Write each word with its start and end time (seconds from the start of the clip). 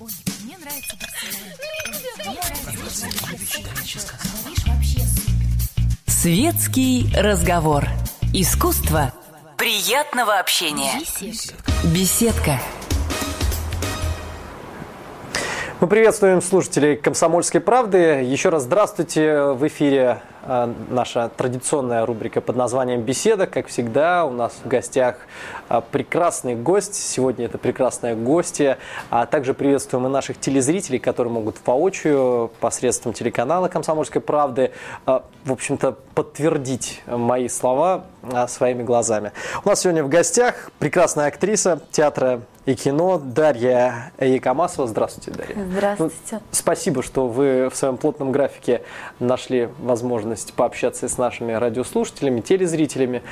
Мне 0.00 0.56
нравится. 0.58 0.94
Светский 6.06 7.10
разговор. 7.16 7.84
Искусство 8.32 9.12
приятного 9.56 10.38
общения. 10.38 11.00
Беседка. 11.92 12.60
Мы 15.80 15.88
приветствуем 15.88 16.42
слушателей 16.42 16.94
«Комсомольской 16.94 17.60
правды». 17.60 18.22
Еще 18.22 18.50
раз 18.50 18.64
здравствуйте. 18.64 19.42
В 19.52 19.66
эфире 19.66 20.22
наша 20.48 21.30
традиционная 21.36 22.06
рубрика 22.06 22.40
под 22.40 22.56
названием 22.56 23.02
«Беседа». 23.02 23.46
Как 23.46 23.66
всегда, 23.66 24.24
у 24.24 24.30
нас 24.30 24.54
в 24.64 24.68
гостях 24.68 25.16
э, 25.68 25.82
прекрасный 25.90 26.54
гость. 26.54 26.94
Сегодня 26.94 27.44
это 27.44 27.58
прекрасная 27.58 28.16
гостья. 28.16 28.78
А 29.10 29.26
также 29.26 29.52
приветствуем 29.52 30.06
и 30.06 30.08
наших 30.08 30.40
телезрителей, 30.40 30.98
которые 30.98 31.32
могут 31.32 31.56
воочию 31.66 32.50
посредством 32.60 33.12
телеканала 33.12 33.68
«Комсомольской 33.68 34.22
правды» 34.22 34.72
э, 35.06 35.20
в 35.44 35.52
общем-то, 35.52 35.96
подтвердить 36.14 37.02
мои 37.06 37.48
слова 37.48 38.04
своими 38.48 38.82
глазами. 38.82 39.32
У 39.64 39.68
нас 39.68 39.80
сегодня 39.80 40.04
в 40.04 40.08
гостях 40.08 40.70
прекрасная 40.78 41.28
актриса 41.28 41.80
театра 41.90 42.42
и 42.66 42.74
кино 42.74 43.18
Дарья 43.18 44.12
Якомасова. 44.20 44.86
Здравствуйте, 44.86 45.30
Дарья. 45.30 45.56
Здравствуйте. 45.70 46.14
Ну, 46.32 46.40
спасибо, 46.50 47.02
что 47.02 47.26
вы 47.26 47.70
в 47.70 47.76
своем 47.76 47.96
плотном 47.96 48.30
графике 48.30 48.82
нашли 49.20 49.70
возможность 49.78 50.37
пообщаться 50.52 51.08
с 51.08 51.18
нашими 51.18 51.52
радиослушателями, 51.52 52.40
телезрителями. 52.40 53.22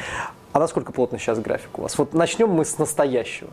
А 0.53 0.59
насколько 0.59 0.93
плотно 0.93 1.19
сейчас 1.19 1.39
график 1.39 1.79
у 1.79 1.83
вас? 1.83 1.99
Вот 1.99 2.15
начнем 2.15 2.49
мы 2.49 2.65
с 2.65 2.79
настоящего. 2.79 3.51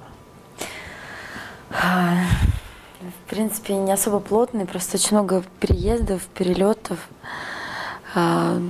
В 1.69 3.29
принципе, 3.29 3.75
не 3.75 3.91
особо 3.91 4.19
плотный, 4.19 4.65
просто 4.65 4.97
очень 4.97 5.17
много 5.17 5.43
переездов, 5.59 6.21
перелетов. 6.27 6.99
А, 8.15 8.61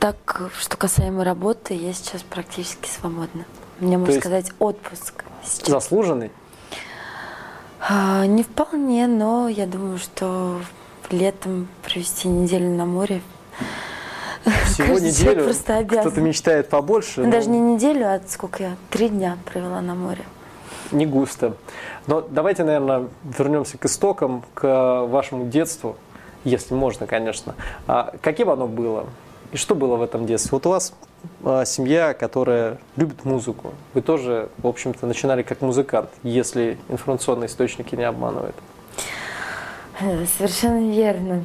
так, 0.00 0.50
что 0.58 0.76
касаемо 0.76 1.24
работы, 1.24 1.74
я 1.74 1.92
сейчас 1.92 2.22
практически 2.22 2.88
свободна. 2.88 3.44
Меня, 3.78 3.98
можно 3.98 4.20
сказать, 4.20 4.52
отпуск. 4.58 5.24
Сейчас. 5.44 5.68
Заслуженный? 5.68 6.32
А, 7.80 8.26
не 8.26 8.42
вполне, 8.42 9.06
но 9.06 9.48
я 9.48 9.66
думаю, 9.66 9.98
что 9.98 10.60
летом 11.10 11.68
провести 11.82 12.28
неделю 12.28 12.70
на 12.70 12.84
море. 12.84 13.22
Всего 14.44 14.98
неделю? 14.98 15.44
Просто 15.44 15.76
обязан. 15.78 16.10
Кто-то 16.10 16.20
мечтает 16.20 16.68
побольше. 16.68 17.24
Даже 17.24 17.48
но... 17.48 17.54
не 17.56 17.74
неделю, 17.74 18.06
а 18.06 18.20
сколько 18.26 18.62
я? 18.62 18.76
Три 18.90 19.08
дня 19.08 19.36
провела 19.44 19.80
на 19.80 19.94
море. 19.94 20.24
Не 20.92 21.06
густо. 21.06 21.54
Но 22.06 22.20
давайте, 22.20 22.64
наверное, 22.64 23.08
вернемся 23.38 23.78
к 23.78 23.84
истокам, 23.84 24.44
к 24.54 25.06
вашему 25.06 25.46
детству, 25.46 25.96
если 26.44 26.74
можно, 26.74 27.06
конечно. 27.06 27.54
А 27.86 28.14
каким 28.22 28.50
оно 28.50 28.66
было? 28.66 29.06
И 29.52 29.56
что 29.56 29.74
было 29.74 29.96
в 29.96 30.02
этом 30.02 30.26
детстве? 30.26 30.50
Вот 30.52 30.66
у 30.66 30.70
вас 30.70 30.94
а, 31.44 31.64
семья, 31.64 32.14
которая 32.14 32.78
любит 32.96 33.24
музыку. 33.24 33.72
Вы 33.94 34.00
тоже, 34.02 34.48
в 34.58 34.66
общем-то, 34.66 35.06
начинали 35.06 35.42
как 35.42 35.60
музыкант, 35.60 36.10
если 36.22 36.78
информационные 36.88 37.46
источники 37.46 37.94
не 37.94 38.04
обманывают. 38.04 38.56
Э, 40.00 40.24
совершенно 40.38 40.90
верно. 40.90 41.44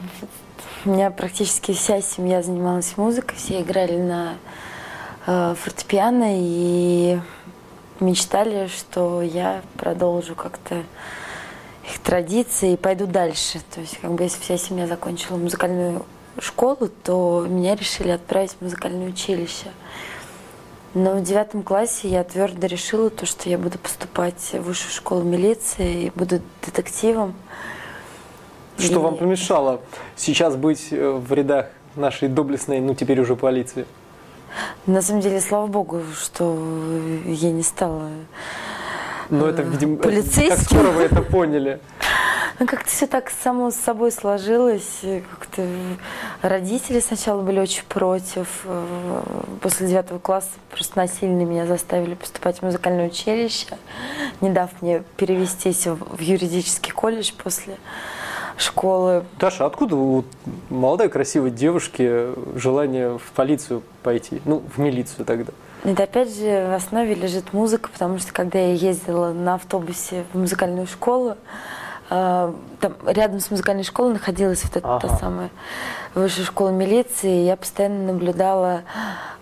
У 0.85 0.91
меня 0.91 1.09
практически 1.09 1.71
вся 1.73 1.99
семья 1.99 2.43
занималась 2.43 2.95
музыкой, 2.95 3.35
все 3.39 3.61
играли 3.61 3.97
на 3.97 4.35
э, 5.25 5.55
фортепиано 5.59 6.27
и 6.37 7.17
мечтали, 7.99 8.67
что 8.67 9.23
я 9.23 9.63
продолжу 9.77 10.35
как-то 10.35 10.83
их 11.89 11.97
традиции 12.03 12.73
и 12.73 12.77
пойду 12.77 13.07
дальше. 13.07 13.61
То 13.73 13.81
есть, 13.81 13.97
как 13.97 14.11
бы, 14.11 14.21
если 14.21 14.39
вся 14.39 14.59
семья 14.59 14.85
закончила 14.85 15.37
музыкальную 15.37 16.05
школу, 16.37 16.91
то 17.03 17.47
меня 17.49 17.75
решили 17.75 18.09
отправить 18.09 18.51
в 18.51 18.61
музыкальное 18.61 19.09
училище. 19.09 19.71
Но 20.93 21.15
в 21.15 21.23
девятом 21.23 21.63
классе 21.63 22.09
я 22.09 22.23
твердо 22.23 22.67
решила 22.67 23.09
то, 23.09 23.25
что 23.25 23.49
я 23.49 23.57
буду 23.57 23.79
поступать 23.79 24.51
в 24.53 24.59
высшую 24.59 24.91
школу 24.91 25.23
милиции 25.23 26.03
и 26.03 26.11
буду 26.11 26.41
детективом. 26.63 27.33
Что 28.77 28.99
вам 28.99 29.15
помешало 29.15 29.81
сейчас 30.15 30.55
быть 30.55 30.87
э, 30.91 31.11
в 31.11 31.31
рядах 31.33 31.67
нашей 31.95 32.27
доблестной, 32.27 32.81
ну 32.81 32.93
теперь 32.93 33.19
уже 33.19 33.35
полиции? 33.35 33.85
На 34.85 35.01
самом 35.01 35.21
деле, 35.21 35.41
слава 35.41 35.67
богу, 35.67 36.01
что 36.17 36.57
я 37.25 37.51
не 37.51 37.63
стала 37.63 38.09
Но 39.29 39.47
это, 39.47 39.63
видимо, 39.63 39.97
полицейским. 39.97 40.55
как 40.55 40.59
скоро 40.59 40.89
вы 40.91 41.03
это 41.03 41.21
поняли? 41.21 41.79
Ну, 42.57 42.67
как-то 42.67 42.89
все 42.89 43.05
так 43.05 43.29
само 43.43 43.69
с 43.69 43.75
собой 43.75 44.13
сложилось. 44.13 45.01
Как-то 45.01 45.67
родители 46.41 47.01
сначала 47.01 47.41
были 47.41 47.59
очень 47.59 47.83
против. 47.83 48.61
Э, 48.63 49.23
после 49.59 49.87
девятого 49.87 50.19
класса 50.19 50.51
просто 50.71 50.97
насильно 50.97 51.41
меня 51.41 51.65
заставили 51.65 52.13
поступать 52.13 52.59
в 52.59 52.61
музыкальное 52.61 53.07
училище, 53.07 53.77
не 54.39 54.51
дав 54.51 54.69
мне 54.81 55.03
перевестись 55.17 55.85
в 55.85 56.21
юридический 56.21 56.93
колледж 56.93 57.33
после 57.37 57.75
школы. 58.57 59.23
Таша, 59.39 59.65
откуда 59.65 59.95
у 59.95 60.23
молодой 60.69 61.09
красивой 61.09 61.51
девушки 61.51 62.27
желание 62.57 63.17
в 63.17 63.31
полицию 63.35 63.83
пойти? 64.03 64.41
Ну, 64.45 64.63
в 64.75 64.79
милицию 64.79 65.25
тогда. 65.25 65.51
Это 65.83 66.03
опять 66.03 66.35
же 66.35 66.67
в 66.69 66.73
основе 66.73 67.13
лежит 67.13 67.53
музыка, 67.53 67.89
потому 67.91 68.17
что 68.17 68.33
когда 68.33 68.57
я 68.57 68.73
ездила 68.73 69.33
на 69.33 69.55
автобусе 69.55 70.25
в 70.33 70.39
музыкальную 70.39 70.87
школу, 70.87 71.35
там 72.07 72.95
рядом 73.05 73.39
с 73.39 73.49
музыкальной 73.49 73.83
школой 73.83 74.13
находилась 74.13 74.63
вот 74.63 74.77
эта 74.77 74.87
ага. 74.87 75.07
та 75.07 75.17
самая 75.17 75.49
высшая 76.13 76.43
школа 76.43 76.69
милиции. 76.69 77.41
И 77.41 77.45
я 77.45 77.55
постоянно 77.55 78.13
наблюдала 78.13 78.83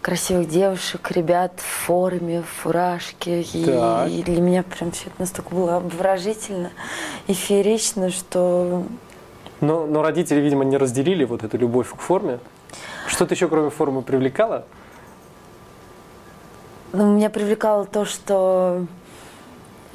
красивых 0.02 0.50
девушек, 0.50 1.12
ребят 1.12 1.54
в 1.58 1.86
форме, 1.86 2.42
в 2.42 2.62
фуражке. 2.62 3.42
И, 3.42 3.64
и 3.64 4.24
для 4.24 4.42
меня 4.42 4.64
прям 4.64 4.92
все 4.92 5.08
это 5.08 5.16
настолько 5.20 5.54
было 5.54 5.78
обворожительно 5.78 6.72
и 7.28 7.34
феерично, 7.34 8.10
что... 8.10 8.84
Но, 9.62 9.86
но 9.86 10.02
родители, 10.02 10.40
видимо, 10.42 10.66
не 10.66 10.78
разделили 10.78 11.24
вот 11.24 11.44
эту 11.44 11.58
любовь 11.58 11.90
к 11.90 12.00
форме. 12.00 12.40
Что-то 13.08 13.34
еще 13.34 13.48
кроме 13.48 13.70
формы 13.70 14.02
привлекало? 14.02 14.66
Ну, 16.92 17.16
меня 17.16 17.30
привлекало 17.30 17.86
то, 17.86 18.06
что 18.06 18.86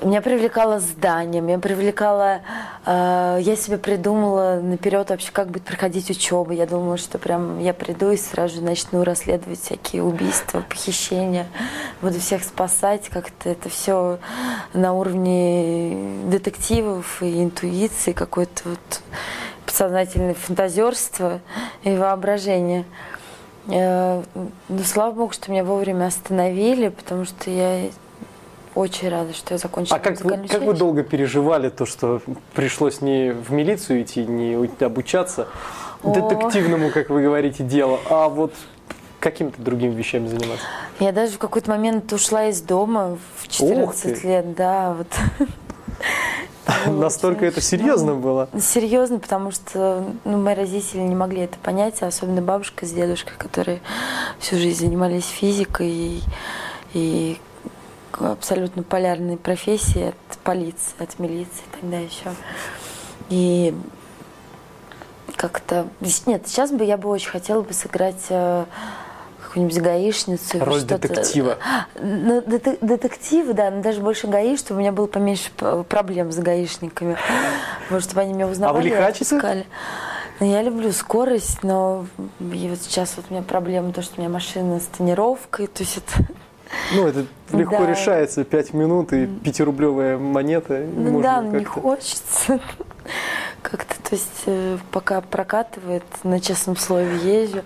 меня 0.02 0.22
привлекало 0.22 0.78
здание, 0.80 1.40
меня 1.40 1.58
привлекало... 1.58 2.40
Э, 2.86 3.38
я 3.40 3.56
себе 3.56 3.78
придумала 3.78 4.60
наперед 4.62 5.10
вообще, 5.10 5.30
как 5.32 5.48
будет 5.48 5.64
проходить 5.64 6.08
учеба. 6.10 6.52
Я 6.52 6.66
думала, 6.66 6.96
что 6.96 7.18
прям 7.18 7.58
я 7.58 7.74
приду 7.74 8.10
и 8.10 8.16
сразу 8.16 8.56
же 8.56 8.62
начну 8.62 9.02
расследовать 9.02 9.60
всякие 9.60 10.02
убийства, 10.02 10.60
похищения. 10.60 11.46
Буду 12.00 12.20
всех 12.20 12.44
спасать. 12.44 13.08
Как-то 13.08 13.48
это 13.48 13.68
все 13.68 14.18
на 14.72 14.92
уровне 14.92 16.22
детективов 16.26 17.22
и 17.22 17.42
интуиции, 17.42 18.12
какое-то 18.12 18.68
вот 18.70 19.02
подсознательное 19.66 20.34
фантазерство 20.34 21.40
и 21.82 21.96
воображение. 21.96 22.84
Э, 23.66 24.22
но 24.68 24.82
слава 24.84 25.12
богу, 25.12 25.32
что 25.32 25.50
меня 25.50 25.64
вовремя 25.64 26.06
остановили, 26.06 26.88
потому 26.88 27.24
что 27.24 27.50
я 27.50 27.90
очень 28.78 29.08
рада, 29.08 29.34
что 29.34 29.54
я 29.54 29.58
закончила 29.58 29.96
А 29.96 30.00
как 30.00 30.20
вы, 30.22 30.38
как 30.48 30.62
вы 30.62 30.72
долго 30.72 31.02
переживали 31.02 31.68
то, 31.68 31.84
что 31.84 32.22
пришлось 32.54 33.00
не 33.00 33.32
в 33.32 33.52
милицию 33.52 34.02
идти, 34.02 34.24
не 34.24 34.54
обучаться 34.84 35.48
О. 36.02 36.14
детективному, 36.14 36.90
как 36.90 37.10
вы 37.10 37.22
говорите, 37.22 37.64
делу, 37.64 37.98
а 38.08 38.28
вот 38.28 38.54
какими-то 39.18 39.60
другими 39.60 39.94
вещами 39.94 40.28
заниматься? 40.28 40.64
Я 41.00 41.12
даже 41.12 41.32
в 41.32 41.38
какой-то 41.38 41.70
момент 41.70 42.12
ушла 42.12 42.46
из 42.46 42.60
дома 42.60 43.18
в 43.38 43.48
14 43.48 44.24
лет, 44.24 44.54
да, 44.54 44.94
вот. 44.94 45.08
Настолько 46.86 47.46
это 47.46 47.60
серьезно 47.60 48.14
было? 48.14 48.48
Серьезно, 48.60 49.18
потому 49.18 49.50
что 49.50 50.04
ну, 50.24 50.38
мои 50.38 50.54
родители 50.54 51.00
не 51.00 51.14
могли 51.16 51.42
это 51.42 51.58
понять, 51.58 52.02
особенно 52.02 52.42
бабушка 52.42 52.86
с 52.86 52.92
дедушкой, 52.92 53.34
которые 53.38 53.80
всю 54.38 54.56
жизнь 54.56 54.86
занимались 54.86 55.26
физикой 55.26 55.88
и, 55.88 56.22
и 56.92 57.40
абсолютно 58.20 58.82
полярной 58.82 59.36
профессии 59.36 60.08
от 60.08 60.38
полиции, 60.38 60.92
от 60.98 61.18
милиции 61.18 61.62
тогда 61.80 61.98
еще. 61.98 62.34
И 63.30 63.74
как-то... 65.36 65.88
Нет, 66.26 66.46
сейчас 66.46 66.70
бы 66.72 66.84
я 66.84 66.96
бы 66.96 67.08
очень 67.08 67.30
хотела 67.30 67.62
бы 67.62 67.72
сыграть 67.72 68.26
э, 68.30 68.64
какую-нибудь 69.42 69.80
гаишницу. 69.80 70.64
Роль 70.64 70.82
детектива. 70.82 71.58
Ну, 72.00 72.42
детектива, 72.42 73.54
да, 73.54 73.70
но 73.70 73.82
даже 73.82 74.00
больше 74.00 74.26
гаи, 74.26 74.56
чтобы 74.56 74.78
у 74.78 74.80
меня 74.80 74.92
было 74.92 75.06
поменьше 75.06 75.50
проблем 75.88 76.32
с 76.32 76.36
гаишниками. 76.38 77.16
Может, 77.90 78.08
чтобы 78.08 78.22
они 78.22 78.34
меня 78.34 78.46
узнавали. 78.46 78.90
А 78.90 79.00
лихачите? 79.00 79.66
Ну, 80.40 80.46
я 80.46 80.62
люблю 80.62 80.92
скорость, 80.92 81.64
но 81.64 82.06
и 82.38 82.68
вот 82.68 82.80
сейчас 82.80 83.14
вот 83.16 83.26
у 83.28 83.34
меня 83.34 83.42
проблема 83.42 83.92
то, 83.92 84.02
что 84.02 84.14
у 84.16 84.20
меня 84.20 84.30
машина 84.30 84.78
с 84.78 84.86
тонировкой, 84.86 85.66
то 85.66 85.82
есть 85.82 85.96
это 85.96 86.28
ну, 86.94 87.06
это 87.06 87.26
легко 87.52 87.78
да. 87.78 87.86
решается. 87.86 88.44
Пять 88.44 88.72
минут 88.72 89.12
и 89.12 89.26
пятирублевая 89.26 90.18
монета. 90.18 90.84
Ну 90.94 91.20
да, 91.20 91.42
не 91.42 91.64
хочется. 91.64 92.60
То 93.62 94.14
есть 94.14 94.42
э, 94.46 94.78
пока 94.90 95.20
прокатывает, 95.20 96.04
на 96.22 96.40
честном 96.40 96.76
слове 96.76 97.16
езжу. 97.42 97.62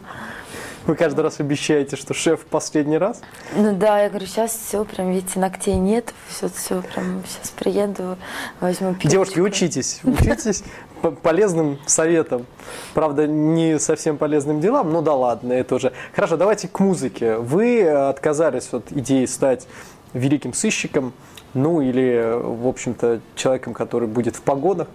Вы 0.86 0.96
каждый 0.96 1.20
раз 1.20 1.38
обещаете, 1.38 1.94
что 1.94 2.12
шеф 2.12 2.40
в 2.40 2.46
последний 2.46 2.98
раз? 2.98 3.20
Ну 3.54 3.76
да, 3.76 4.02
я 4.02 4.08
говорю, 4.08 4.26
сейчас 4.26 4.50
все, 4.50 4.84
прям, 4.84 5.12
видите, 5.12 5.38
ногтей 5.38 5.76
нет, 5.76 6.12
все, 6.28 6.48
все, 6.48 6.82
прям 6.82 7.22
сейчас 7.28 7.50
приеду, 7.50 8.16
возьму 8.60 8.88
пилочку. 8.94 9.08
Девушки, 9.08 9.38
учитесь, 9.38 10.00
учитесь 10.02 10.64
полезным 11.10 11.78
советам. 11.86 12.46
Правда, 12.94 13.26
не 13.26 13.78
совсем 13.78 14.16
полезным 14.16 14.60
делам, 14.60 14.92
ну 14.92 15.02
да 15.02 15.14
ладно, 15.14 15.52
это 15.52 15.74
уже. 15.74 15.92
Хорошо, 16.14 16.36
давайте 16.36 16.68
к 16.68 16.80
музыке. 16.80 17.36
Вы 17.36 17.88
отказались 17.88 18.72
от 18.72 18.90
идеи 18.92 19.26
стать 19.26 19.66
великим 20.14 20.54
сыщиком, 20.54 21.12
ну 21.54 21.80
или, 21.80 22.34
в 22.40 22.66
общем-то, 22.66 23.20
человеком, 23.34 23.74
который 23.74 24.08
будет 24.08 24.36
в 24.36 24.42
погонах, 24.42 24.88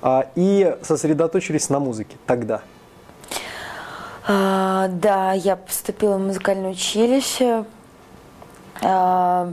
а, 0.00 0.28
и 0.34 0.76
сосредоточились 0.82 1.68
на 1.68 1.80
музыке 1.80 2.16
тогда. 2.26 2.62
А, 4.26 4.88
да, 4.88 5.32
я 5.32 5.56
поступила 5.56 6.16
в 6.16 6.20
музыкальное 6.20 6.70
училище. 6.70 7.64
А, 8.82 9.52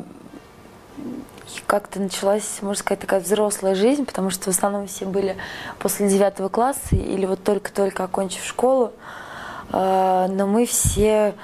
как-то 1.66 2.00
началась, 2.00 2.60
можно 2.62 2.80
сказать, 2.80 3.00
такая 3.00 3.19
взрослая 3.19 3.75
жизнь, 3.75 4.06
потому 4.06 4.30
что 4.30 4.52
в 4.52 4.56
основном 4.56 4.88
все 4.88 5.06
были 5.06 5.38
после 5.80 6.07
девятого 6.07 6.50
класса 6.50 6.96
или 6.96 7.25
вот 7.25 7.44
только-только 7.44 8.04
окончив 8.04 8.44
школу. 8.44 8.94
А, 9.72 10.28
но 10.28 10.48
мы 10.48 10.66
все 10.66 11.36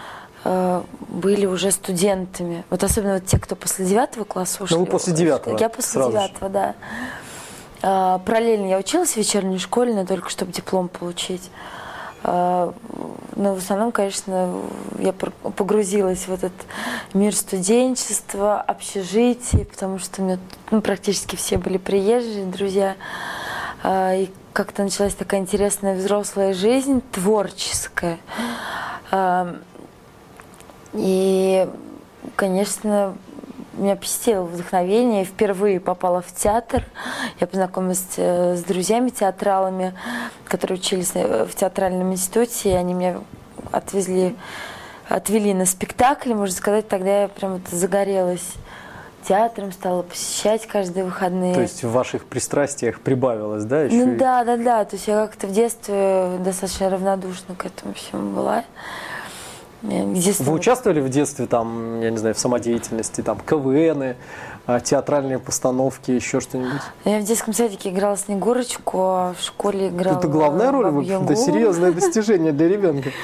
а, 0.43 0.83
были 1.09 1.45
уже 1.45 1.71
студентами. 1.71 2.63
Вот 2.69 2.83
особенно 2.83 3.15
вот 3.15 3.25
те, 3.25 3.37
кто 3.39 3.55
после 3.55 3.85
девятого 3.85 4.23
класса 4.23 4.63
ушли. 4.63 4.75
Ну, 4.75 4.85
вы 4.85 4.89
после 4.89 5.13
девятого 5.13 5.57
Я 5.57 5.69
после 5.69 6.01
девятого, 6.03 6.49
да. 6.49 6.75
А, 7.81 8.19
Параллельно 8.19 8.67
я 8.67 8.77
училась 8.77 9.13
в 9.13 9.17
вечерней 9.17 9.59
школе, 9.59 9.93
но 9.93 10.05
только 10.05 10.29
чтобы 10.29 10.51
диплом 10.51 10.87
получить. 10.87 11.49
А, 12.23 12.73
Но 13.35 13.55
в 13.55 13.57
основном, 13.57 13.91
конечно, 13.91 14.53
я 14.99 15.13
погрузилась 15.13 16.27
в 16.27 16.33
этот 16.33 16.53
мир 17.13 17.35
студенчества, 17.35 18.61
общежитий, 18.61 19.65
потому 19.65 19.99
что 19.99 20.21
у 20.21 20.25
меня 20.25 20.37
ну, 20.69 20.81
практически 20.81 21.35
все 21.35 21.57
были 21.57 21.77
приезжие, 21.77 22.45
друзья. 22.45 22.95
А, 23.83 24.13
И 24.15 24.29
как-то 24.53 24.83
началась 24.83 25.15
такая 25.15 25.41
интересная 25.41 25.95
взрослая 25.95 26.53
жизнь, 26.53 27.01
творческая. 27.11 28.19
А, 29.11 29.55
И, 30.93 31.67
конечно, 32.35 33.15
меня 33.73 33.95
посетило 33.95 34.43
вдохновение. 34.43 35.25
Впервые 35.25 35.79
попала 35.79 36.21
в 36.21 36.33
театр. 36.33 36.83
Я 37.39 37.47
познакомилась 37.47 38.03
э, 38.17 38.55
с 38.55 38.63
друзьями-театралами, 38.63 39.93
которые 40.45 40.77
учились 40.77 41.11
э, 41.13 41.45
в 41.45 41.55
театральном 41.55 42.11
институте. 42.11 42.71
И 42.71 42.73
они 42.73 42.93
меня 42.93 43.21
отвезли, 43.71 44.35
отвели 45.07 45.53
на 45.53 45.65
спектакль, 45.65 46.33
можно 46.33 46.55
сказать. 46.55 46.87
Тогда 46.87 47.23
я 47.23 47.27
прям 47.27 47.53
вот 47.53 47.67
загорелась 47.69 48.55
театром, 49.27 49.71
стала 49.71 50.01
посещать 50.01 50.67
каждые 50.67 51.05
выходные. 51.05 51.53
То 51.53 51.61
есть 51.61 51.83
в 51.83 51.91
ваших 51.91 52.25
пристрастиях 52.25 52.99
прибавилось, 52.99 53.63
да? 53.63 53.83
еще 53.83 53.95
Ну 53.95 54.13
и- 54.13 54.17
да, 54.17 54.43
да, 54.43 54.57
да. 54.57 54.85
То 54.85 54.95
есть 54.95 55.07
я 55.07 55.27
как-то 55.27 55.47
в 55.47 55.51
детстве 55.51 56.31
достаточно 56.39 56.89
равнодушна 56.89 57.55
к 57.55 57.65
этому 57.65 57.93
всему 57.93 58.31
была. 58.31 58.63
Э, 59.83 60.03
Вы 60.39 60.53
участвовали 60.53 61.01
в 61.01 61.09
детстве, 61.09 61.47
там, 61.47 62.01
я 62.01 62.11
не 62.11 62.17
знаю, 62.17 62.35
в 62.35 62.39
самодеятельности, 62.39 63.21
там, 63.21 63.39
КВНы, 63.39 64.15
а, 64.67 64.79
театральные 64.79 65.39
постановки, 65.39 66.11
еще 66.11 66.39
что-нибудь? 66.39 66.81
Я 67.03 67.19
в 67.19 67.23
детском 67.23 67.53
садике 67.53 67.89
играла 67.89 68.15
Снегурочку, 68.15 68.99
а 69.01 69.33
в 69.33 69.41
школе 69.41 69.89
играла 69.89 70.19
Это 70.19 70.27
главная 70.27 70.71
роль, 70.71 70.91
в 70.91 70.99
общем-то, 70.99 71.35
серьезное 71.35 71.91
достижение 71.91 72.51
для 72.51 72.67
ребенка. 72.67 73.09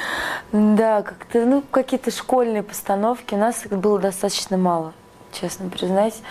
Да, 0.54 1.02
как-то, 1.02 1.46
ну, 1.46 1.62
какие-то 1.72 2.10
школьные 2.10 2.64
постановки. 2.64 3.34
У 3.34 3.38
нас 3.38 3.66
их 3.66 3.74
было 3.74 4.00
достаточно 4.00 4.56
мало, 4.56 4.94
честно 5.34 5.70
признаюсь. 5.70 6.22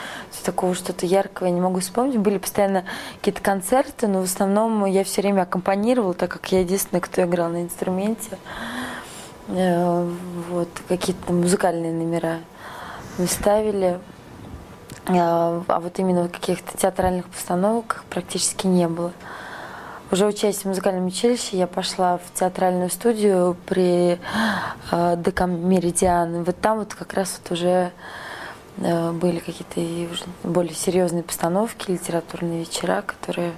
Такого 0.43 0.75
что-то 0.75 1.05
яркого 1.05 1.49
я 1.49 1.53
не 1.53 1.61
могу 1.61 1.81
вспомнить. 1.81 2.17
Были 2.17 2.39
постоянно 2.39 2.85
какие-то 3.19 3.43
концерты, 3.43 4.07
но 4.07 4.23
в 4.23 4.25
основном 4.25 4.87
я 4.87 5.05
все 5.05 5.21
время 5.21 5.43
аккомпанировала, 5.43 6.15
так 6.15 6.31
как 6.31 6.51
я 6.51 6.61
единственная, 6.61 7.03
кто 7.03 7.25
играл 7.25 7.51
на 7.51 7.63
инструменте. 7.63 8.39
Э, 9.49 10.11
Вот, 10.51 10.69
какие-то 10.89 11.33
музыкальные 11.33 11.93
номера 11.93 12.41
мы 13.19 13.27
ставили. 13.27 13.99
А 15.09 15.63
а 15.69 15.81
вот 15.81 15.99
именно 15.99 16.25
в 16.25 16.33
каких-то 16.33 16.77
театральных 16.77 17.27
постановках 17.29 18.05
практически 18.11 18.67
не 18.67 18.89
было. 18.89 19.13
Уже 20.11 20.27
учась 20.27 20.59
в 20.59 20.65
музыкальном 20.67 21.07
училище, 21.07 21.57
я 21.57 21.67
пошла 21.67 22.19
в 22.19 22.39
театральную 22.39 22.91
студию 22.91 23.57
при 23.67 24.21
э, 24.93 25.17
ДК 25.17 25.47
Меридиан. 25.47 26.45
Вот 26.45 26.61
там 26.61 26.79
вот 26.79 26.95
как 26.95 27.15
раз 27.15 27.41
вот 27.43 27.53
уже 27.53 27.91
э, 28.79 29.13
были 29.13 29.41
какие-то 29.41 30.17
более 30.45 30.75
серьезные 30.75 31.25
постановки, 31.25 31.91
литературные 31.91 32.61
вечера, 32.61 33.03
которые... 33.03 33.53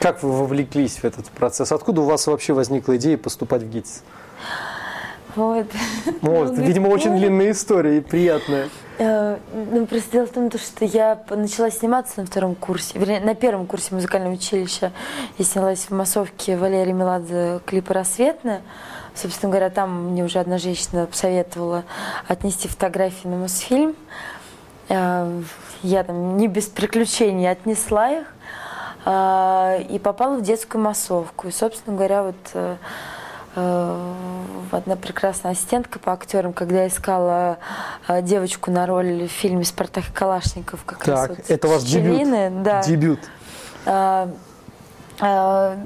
Как 0.00 0.24
вы 0.24 0.32
вовлеклись 0.32 0.98
в 0.98 1.04
этот 1.04 1.26
процесс? 1.30 1.70
Откуда 1.70 2.00
у 2.00 2.04
вас 2.04 2.26
вообще 2.26 2.52
возникла 2.52 2.96
идея 2.96 3.16
поступать 3.16 3.62
в 3.62 3.70
ГИТИС? 3.70 4.02
Вот. 5.34 5.66
Вот, 6.20 6.50
Много 6.50 6.62
видимо, 6.62 6.88
очень 6.88 7.16
длинная 7.16 7.52
история 7.52 7.98
и 7.98 8.00
приятная. 8.00 8.68
Э, 8.98 9.38
Ну, 9.52 9.86
просто 9.86 10.12
дело 10.12 10.26
в 10.26 10.30
том, 10.30 10.50
то, 10.50 10.58
что 10.58 10.84
я 10.84 11.18
начала 11.30 11.70
сниматься 11.70 12.20
на 12.20 12.26
втором 12.26 12.54
курсе, 12.54 12.98
вернее, 12.98 13.20
на 13.20 13.34
первом 13.34 13.66
курсе 13.66 13.94
музыкального 13.94 14.34
училища. 14.34 14.92
Я 15.38 15.44
снялась 15.44 15.86
в 15.86 15.90
массовке 15.90 16.56
Валерии 16.56 16.92
Меладзе 16.92 17.60
клипа 17.66 17.94
«Рассветная». 17.94 18.60
Собственно 19.14 19.50
говоря, 19.50 19.68
там 19.70 20.12
мне 20.12 20.24
уже 20.24 20.38
одна 20.38 20.58
женщина 20.58 21.06
посоветовала 21.06 21.84
отнести 22.28 22.68
фотографии 22.68 23.28
на 23.28 23.36
Мосфильм. 23.36 23.94
Э, 24.88 25.40
Я 25.82 26.04
там 26.04 26.36
не 26.36 26.46
без 26.48 26.66
приключений 26.66 27.50
отнесла 27.50 28.10
их 28.10 28.26
э, 29.04 29.82
и 29.90 29.98
попала 29.98 30.36
в 30.36 30.42
детскую 30.42 30.82
массовку. 30.82 31.48
И, 31.48 31.50
собственно 31.50 31.96
говоря, 31.96 32.22
вот 32.22 32.78
одна 33.54 34.96
прекрасная 34.96 35.52
ассистентка 35.52 35.98
по 35.98 36.12
актерам, 36.12 36.52
когда 36.52 36.82
я 36.82 36.88
искала 36.88 37.58
э, 38.08 38.22
девочку 38.22 38.70
на 38.70 38.86
роль 38.86 39.28
в 39.28 39.30
фильме 39.30 39.64
«Спартак 39.64 40.08
и 40.08 40.12
Калашников», 40.12 40.84
как 40.84 41.06
раз 41.06 41.20
Так, 41.20 41.30
вот 41.30 41.50
это 41.50 41.68
ваш 41.68 41.82
дебют. 41.82 42.62
Да. 42.62 42.82
Дебют. 42.82 43.20
А, 43.84 44.30
а, 45.20 45.76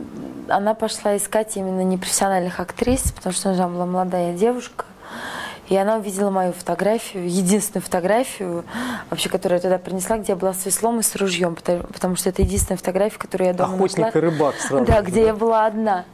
она 0.48 0.74
пошла 0.74 1.16
искать 1.16 1.56
именно 1.56 1.82
непрофессиональных 1.82 2.60
актрис, 2.60 3.12
потому 3.12 3.32
что 3.32 3.50
она 3.50 3.69
была 3.69 3.86
молодая 3.86 4.32
девушка. 4.34 4.84
И 5.69 5.76
она 5.76 5.96
увидела 5.96 6.31
мою 6.31 6.52
фотографию, 6.52 7.29
единственную 7.29 7.82
фотографию, 7.82 8.64
вообще, 9.10 9.29
которую 9.29 9.58
я 9.58 9.62
туда 9.62 9.79
принесла, 9.79 10.19
где 10.19 10.32
я 10.32 10.36
была 10.36 10.52
с 10.52 10.64
веслом 10.64 11.00
и 11.00 11.02
с 11.02 11.17
ружьем, 11.17 11.56
потому, 11.56 11.82
потому 11.82 12.17
что 12.17 12.29
это 12.29 12.43
единственная 12.43 12.79
фотография, 12.79 13.19
которую 13.19 13.48
я 13.48 13.55
дома 13.55 13.74
Охотник 13.74 14.06
нашла. 14.06 14.20
и 14.20 14.22
рыбак 14.22 14.55
сразу. 14.56 14.84
Да, 14.84 14.98
же, 14.98 15.02
где 15.02 15.24
я 15.24 15.34
была 15.34 15.67
одна. 15.67 16.05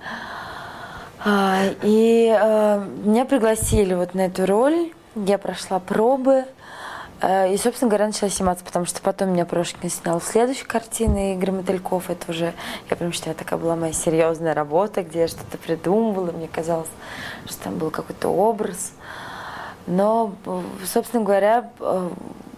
А, 1.25 1.67
И 1.83 2.37
э, 2.37 2.87
меня 3.05 3.25
пригласили 3.25 3.95
вот 3.95 4.14
на 4.14 4.26
эту 4.26 4.47
роль. 4.47 4.93
Я 5.14 5.38
прошла 5.38 5.79
пробы. 5.79 6.45
Э, 7.21 7.52
И, 7.52 7.57
собственно 7.57 7.88
говоря, 7.88 8.07
начала 8.07 8.29
сниматься, 8.29 8.64
потому 8.64 8.87
что 8.87 9.00
потом 9.02 9.31
меня 9.31 9.45
Прошкин 9.45 9.88
снял 9.88 10.19
в 10.19 10.25
следующей 10.25 10.64
картине 10.64 11.35
Игорь 11.35 11.52
Мотыльков. 11.52 12.11
Это 12.11 12.31
уже, 12.31 12.55
я 12.91 12.97
прям 12.97 13.12
считаю, 13.12 13.37
такая 13.37 13.59
была 13.59 13.76
моя 13.76 13.93
серьезная 13.93 14.55
работа, 14.55 15.02
где 15.02 15.21
я 15.21 15.29
что-то 15.29 15.59
придумывала. 15.59 16.33
Мне 16.33 16.49
казалось, 16.49 16.88
что 17.47 17.64
там 17.64 17.79
был 17.79 17.91
какой-то 17.91 18.29
образ. 18.29 18.93
Но, 19.87 20.33
собственно 20.85 21.23
говоря, 21.23 21.71
э, 21.79 22.11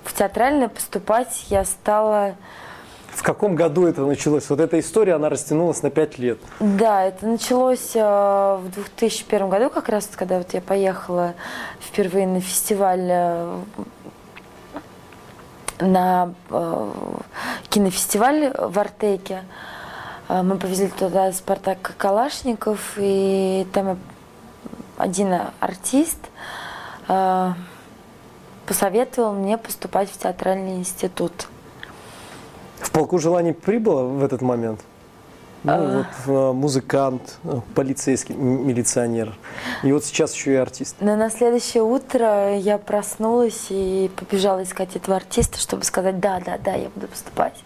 в 0.04 0.14
театральное 0.14 0.68
поступать 0.68 1.46
я 1.48 1.64
стала... 1.64 2.34
В 3.14 3.22
каком 3.22 3.54
году 3.54 3.86
это 3.86 4.02
началось? 4.02 4.50
Вот 4.50 4.60
эта 4.60 4.78
история, 4.80 5.14
она 5.14 5.28
растянулась 5.28 5.82
на 5.82 5.90
пять 5.90 6.18
лет. 6.18 6.38
Да, 6.58 7.04
это 7.04 7.26
началось 7.26 7.92
э, 7.94 8.00
в 8.00 8.68
2001 8.74 9.48
году, 9.48 9.70
как 9.70 9.88
раз 9.88 10.10
когда 10.14 10.38
вот 10.38 10.52
я 10.52 10.60
поехала 10.60 11.34
впервые 11.80 12.26
на 12.26 12.40
фестиваль, 12.40 13.06
э, 13.08 13.60
на 15.78 16.34
э, 16.50 16.92
кинофестиваль 17.70 18.52
в 18.58 18.78
Артеке. 18.78 19.44
Мы 20.28 20.56
повезли 20.56 20.88
туда 20.88 21.30
Спартак 21.32 21.94
Калашников, 21.98 22.94
и 22.96 23.66
там 23.74 23.98
один 24.96 25.34
артист 25.60 26.18
посоветовал 28.66 29.34
мне 29.34 29.58
поступать 29.58 30.08
в 30.10 30.16
театральный 30.16 30.76
институт. 30.76 31.48
В 32.80 32.90
полку 32.90 33.18
желаний 33.18 33.52
прибыло 33.52 34.04
в 34.04 34.24
этот 34.24 34.42
момент? 34.42 34.80
Ну, 35.64 35.72
а... 35.72 36.04
вот 36.26 36.34
э, 36.34 36.52
музыкант, 36.52 37.38
э, 37.44 37.60
полицейский, 37.74 38.34
милиционер. 38.34 39.34
И 39.82 39.92
вот 39.92 40.04
сейчас 40.04 40.34
еще 40.34 40.52
и 40.52 40.56
артист. 40.56 40.96
Но 41.00 41.16
на 41.16 41.30
следующее 41.30 41.82
утро 41.82 42.54
я 42.58 42.76
проснулась 42.76 43.68
и 43.70 44.10
побежала 44.14 44.62
искать 44.62 44.94
этого 44.94 45.16
артиста, 45.16 45.58
чтобы 45.58 45.84
сказать, 45.84 46.20
да, 46.20 46.38
да, 46.44 46.58
да, 46.58 46.74
я 46.74 46.90
буду 46.90 47.08
поступать. 47.08 47.64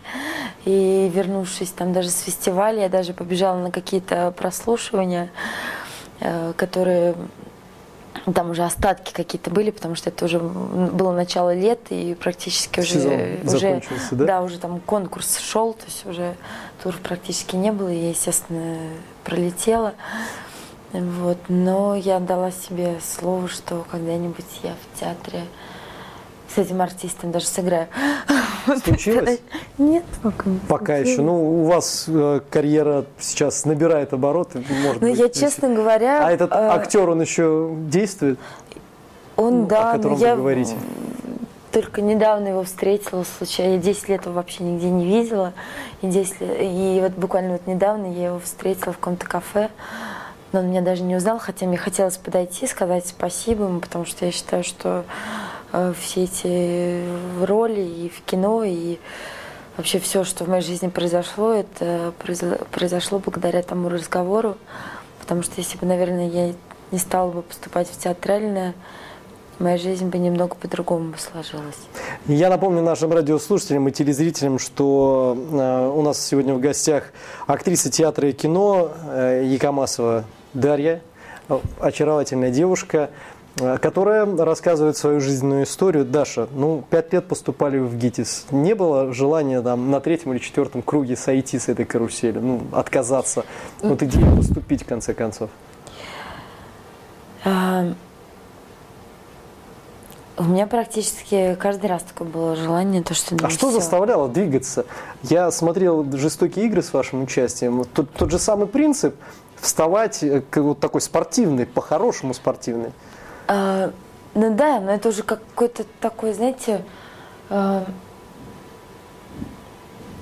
И 0.64 1.10
вернувшись 1.12 1.70
там 1.70 1.92
даже 1.92 2.10
с 2.10 2.20
фестиваля, 2.20 2.82
я 2.82 2.88
даже 2.88 3.12
побежала 3.14 3.58
на 3.58 3.72
какие-то 3.72 4.30
прослушивания, 4.30 5.30
э, 6.20 6.52
которые 6.56 7.16
там 8.34 8.50
уже 8.50 8.64
остатки 8.64 9.12
какие-то 9.12 9.50
были, 9.50 9.70
потому 9.70 9.94
что 9.94 10.10
это 10.10 10.24
уже 10.24 10.38
было 10.38 11.12
начало 11.12 11.54
лета 11.54 11.94
и 11.94 12.14
практически 12.14 12.80
уже 12.80 12.92
Сезон 12.92 13.12
уже 13.44 13.82
да? 14.12 14.24
да 14.24 14.42
уже 14.42 14.58
там 14.58 14.80
конкурс 14.80 15.38
шел, 15.38 15.72
то 15.72 15.84
есть 15.86 16.06
уже 16.06 16.34
тур 16.82 16.94
практически 17.02 17.56
не 17.56 17.72
было, 17.72 17.88
и 17.88 17.96
я 17.96 18.10
естественно 18.10 18.76
пролетела, 19.24 19.94
вот. 20.92 21.38
Но 21.48 21.94
я 21.94 22.18
дала 22.20 22.50
себе 22.50 22.98
слово, 23.02 23.48
что 23.48 23.84
когда-нибудь 23.90 24.46
я 24.62 24.74
в 24.74 25.00
театре 25.00 25.44
с 26.54 26.58
этим 26.58 26.80
артистом 26.80 27.30
даже 27.30 27.46
сыграю. 27.46 27.88
Случилось? 28.84 29.40
Нет, 29.78 30.04
пока 30.22 30.48
не 30.50 30.58
Пока 30.68 30.96
еще. 30.96 31.20
Ну, 31.22 31.62
у 31.62 31.64
вас 31.64 32.04
э, 32.08 32.40
карьера 32.50 33.04
сейчас 33.18 33.64
набирает 33.64 34.12
обороты, 34.12 34.62
может 34.82 35.00
Ну, 35.02 35.08
быть, 35.10 35.18
я, 35.18 35.28
честно 35.28 35.68
говоря... 35.74 36.26
А 36.26 36.32
этот 36.32 36.50
э, 36.52 36.54
актер, 36.54 37.08
он 37.08 37.20
еще 37.20 37.70
действует? 37.88 38.38
Он, 39.36 39.62
ну, 39.62 39.66
да, 39.66 39.92
о 39.92 39.96
котором 39.96 40.18
но 40.18 40.24
я 40.24 40.34
вы 40.34 40.40
говорите. 40.40 40.74
только 41.70 42.02
недавно 42.02 42.48
его 42.48 42.64
встретила 42.64 43.24
случайно. 43.38 43.74
Я 43.74 43.78
10 43.78 44.08
лет 44.08 44.24
его 44.24 44.34
вообще 44.34 44.64
нигде 44.64 44.90
не 44.90 45.06
видела. 45.06 45.52
И, 46.02 46.08
10 46.08 46.40
лет, 46.40 46.56
и 46.60 46.98
вот 47.02 47.12
буквально 47.12 47.52
вот 47.52 47.66
недавно 47.66 48.06
я 48.12 48.26
его 48.26 48.40
встретила 48.40 48.92
в 48.92 48.98
каком-то 48.98 49.26
кафе. 49.26 49.70
Но 50.52 50.60
он 50.60 50.70
меня 50.70 50.80
даже 50.80 51.02
не 51.02 51.14
узнал, 51.14 51.38
хотя 51.38 51.66
мне 51.66 51.76
хотелось 51.76 52.16
подойти, 52.16 52.66
сказать 52.66 53.06
спасибо 53.06 53.64
ему, 53.64 53.80
потому 53.80 54.06
что 54.06 54.24
я 54.24 54.32
считаю, 54.32 54.64
что 54.64 55.04
все 55.72 56.24
эти 56.24 57.04
роли 57.44 57.80
и 57.80 58.08
в 58.08 58.22
кино, 58.22 58.64
и 58.64 58.98
вообще 59.76 59.98
все, 59.98 60.24
что 60.24 60.44
в 60.44 60.48
моей 60.48 60.62
жизни 60.62 60.88
произошло, 60.88 61.52
это 61.52 62.12
произошло 62.72 63.18
благодаря 63.18 63.62
тому 63.62 63.88
разговору. 63.88 64.56
Потому 65.20 65.42
что 65.42 65.54
если 65.58 65.78
бы, 65.78 65.86
наверное, 65.86 66.28
я 66.28 66.54
не 66.90 66.98
стала 66.98 67.30
бы 67.30 67.42
поступать 67.42 67.88
в 67.88 67.98
театральное, 67.98 68.74
моя 69.58 69.76
жизнь 69.76 70.08
бы 70.08 70.18
немного 70.18 70.54
по-другому 70.54 71.14
сложилась. 71.18 71.76
Я 72.26 72.48
напомню 72.48 72.82
нашим 72.82 73.12
радиослушателям 73.12 73.88
и 73.88 73.92
телезрителям, 73.92 74.58
что 74.58 75.36
э, 75.36 75.92
у 75.94 76.02
нас 76.02 76.24
сегодня 76.24 76.54
в 76.54 76.60
гостях 76.60 77.12
актриса 77.46 77.90
театра 77.90 78.28
и 78.28 78.32
кино 78.32 78.92
э, 79.12 79.42
Якомасова 79.44 80.24
Дарья, 80.54 81.02
очаровательная 81.80 82.50
девушка, 82.50 83.10
Э, 83.10 83.37
которая 83.80 84.26
рассказывает 84.36 84.96
свою 84.96 85.20
жизненную 85.20 85.64
историю. 85.64 86.04
Даша, 86.04 86.48
ну, 86.52 86.84
пять 86.88 87.12
лет 87.12 87.26
поступали 87.26 87.78
в 87.78 87.96
ГИТИС. 87.96 88.46
Не 88.50 88.74
было 88.74 89.12
желания 89.12 89.60
там 89.62 89.90
на 89.90 90.00
третьем 90.00 90.32
или 90.32 90.38
четвертом 90.38 90.82
круге 90.82 91.16
сойти 91.16 91.58
с 91.58 91.68
этой 91.68 91.84
карусели, 91.84 92.38
ну, 92.38 92.62
отказаться 92.72 93.44
от 93.82 94.02
идеи 94.02 94.24
поступить 94.36 94.82
в 94.82 94.86
конце 94.86 95.14
концов? 95.14 95.50
А, 97.44 97.92
у 100.36 100.44
меня 100.44 100.66
практически 100.66 101.56
каждый 101.58 101.86
раз 101.86 102.02
такое 102.02 102.28
было 102.28 102.56
желание, 102.56 103.02
то 103.02 103.14
что... 103.14 103.34
А 103.42 103.50
что 103.50 103.70
все. 103.70 103.80
заставляло 103.80 104.28
двигаться? 104.28 104.86
Я 105.22 105.50
смотрел 105.50 106.04
«Жестокие 106.12 106.66
игры» 106.66 106.82
с 106.82 106.92
вашим 106.92 107.22
участием. 107.22 107.84
Тот, 107.92 108.10
тот 108.12 108.30
же 108.30 108.38
самый 108.38 108.66
принцип– 108.66 109.14
вставать 109.60 110.22
э, 110.22 110.42
вот 110.56 110.80
такой 110.80 111.00
спортивный, 111.00 111.66
по-хорошему 111.66 112.34
спортивный. 112.34 112.92
А, 113.48 113.92
ну 114.34 114.54
да, 114.54 114.78
но 114.78 114.92
это 114.92 115.08
уже 115.08 115.22
какой-то 115.22 115.84
такой, 116.00 116.34
знаете, 116.34 116.84
а, 117.48 117.86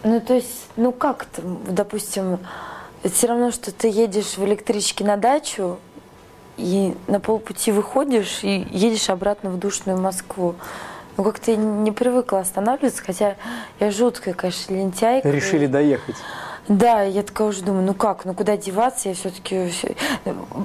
ну 0.05 0.21
то 0.21 0.35
есть, 0.35 0.69
ну 0.77 0.93
как 0.93 1.25
то 1.27 1.43
допустим, 1.43 2.39
все 3.05 3.27
равно, 3.27 3.51
что 3.51 3.73
ты 3.73 3.89
едешь 3.89 4.39
в 4.39 4.45
электричке 4.45 5.05
на 5.05 5.17
дачу, 5.17 5.79
и 6.57 6.97
на 7.07 7.21
полпути 7.21 7.71
выходишь 7.73 8.43
и 8.43 8.67
едешь 8.71 9.11
обратно 9.11 9.51
в 9.51 9.59
душную 9.59 9.99
Москву. 9.99 10.55
Ну, 11.17 11.25
как-то 11.25 11.55
не 11.55 11.93
привыкла 11.93 12.41
останавливаться, 12.41 13.03
хотя 13.03 13.37
я 13.81 13.91
жуткая, 13.91 14.35
конечно, 14.35 14.75
лентяйка. 14.75 15.29
Решили 15.29 15.67
доехать. 15.67 16.17
Да, 16.69 17.03
я 17.03 17.23
такая 17.23 17.49
уже 17.49 17.63
думаю, 17.63 17.85
ну 17.85 17.95
как, 17.95 18.25
ну 18.25 18.35
куда 18.35 18.57
деваться, 18.57 19.09
я 19.09 19.15
все-таки... 19.15 19.71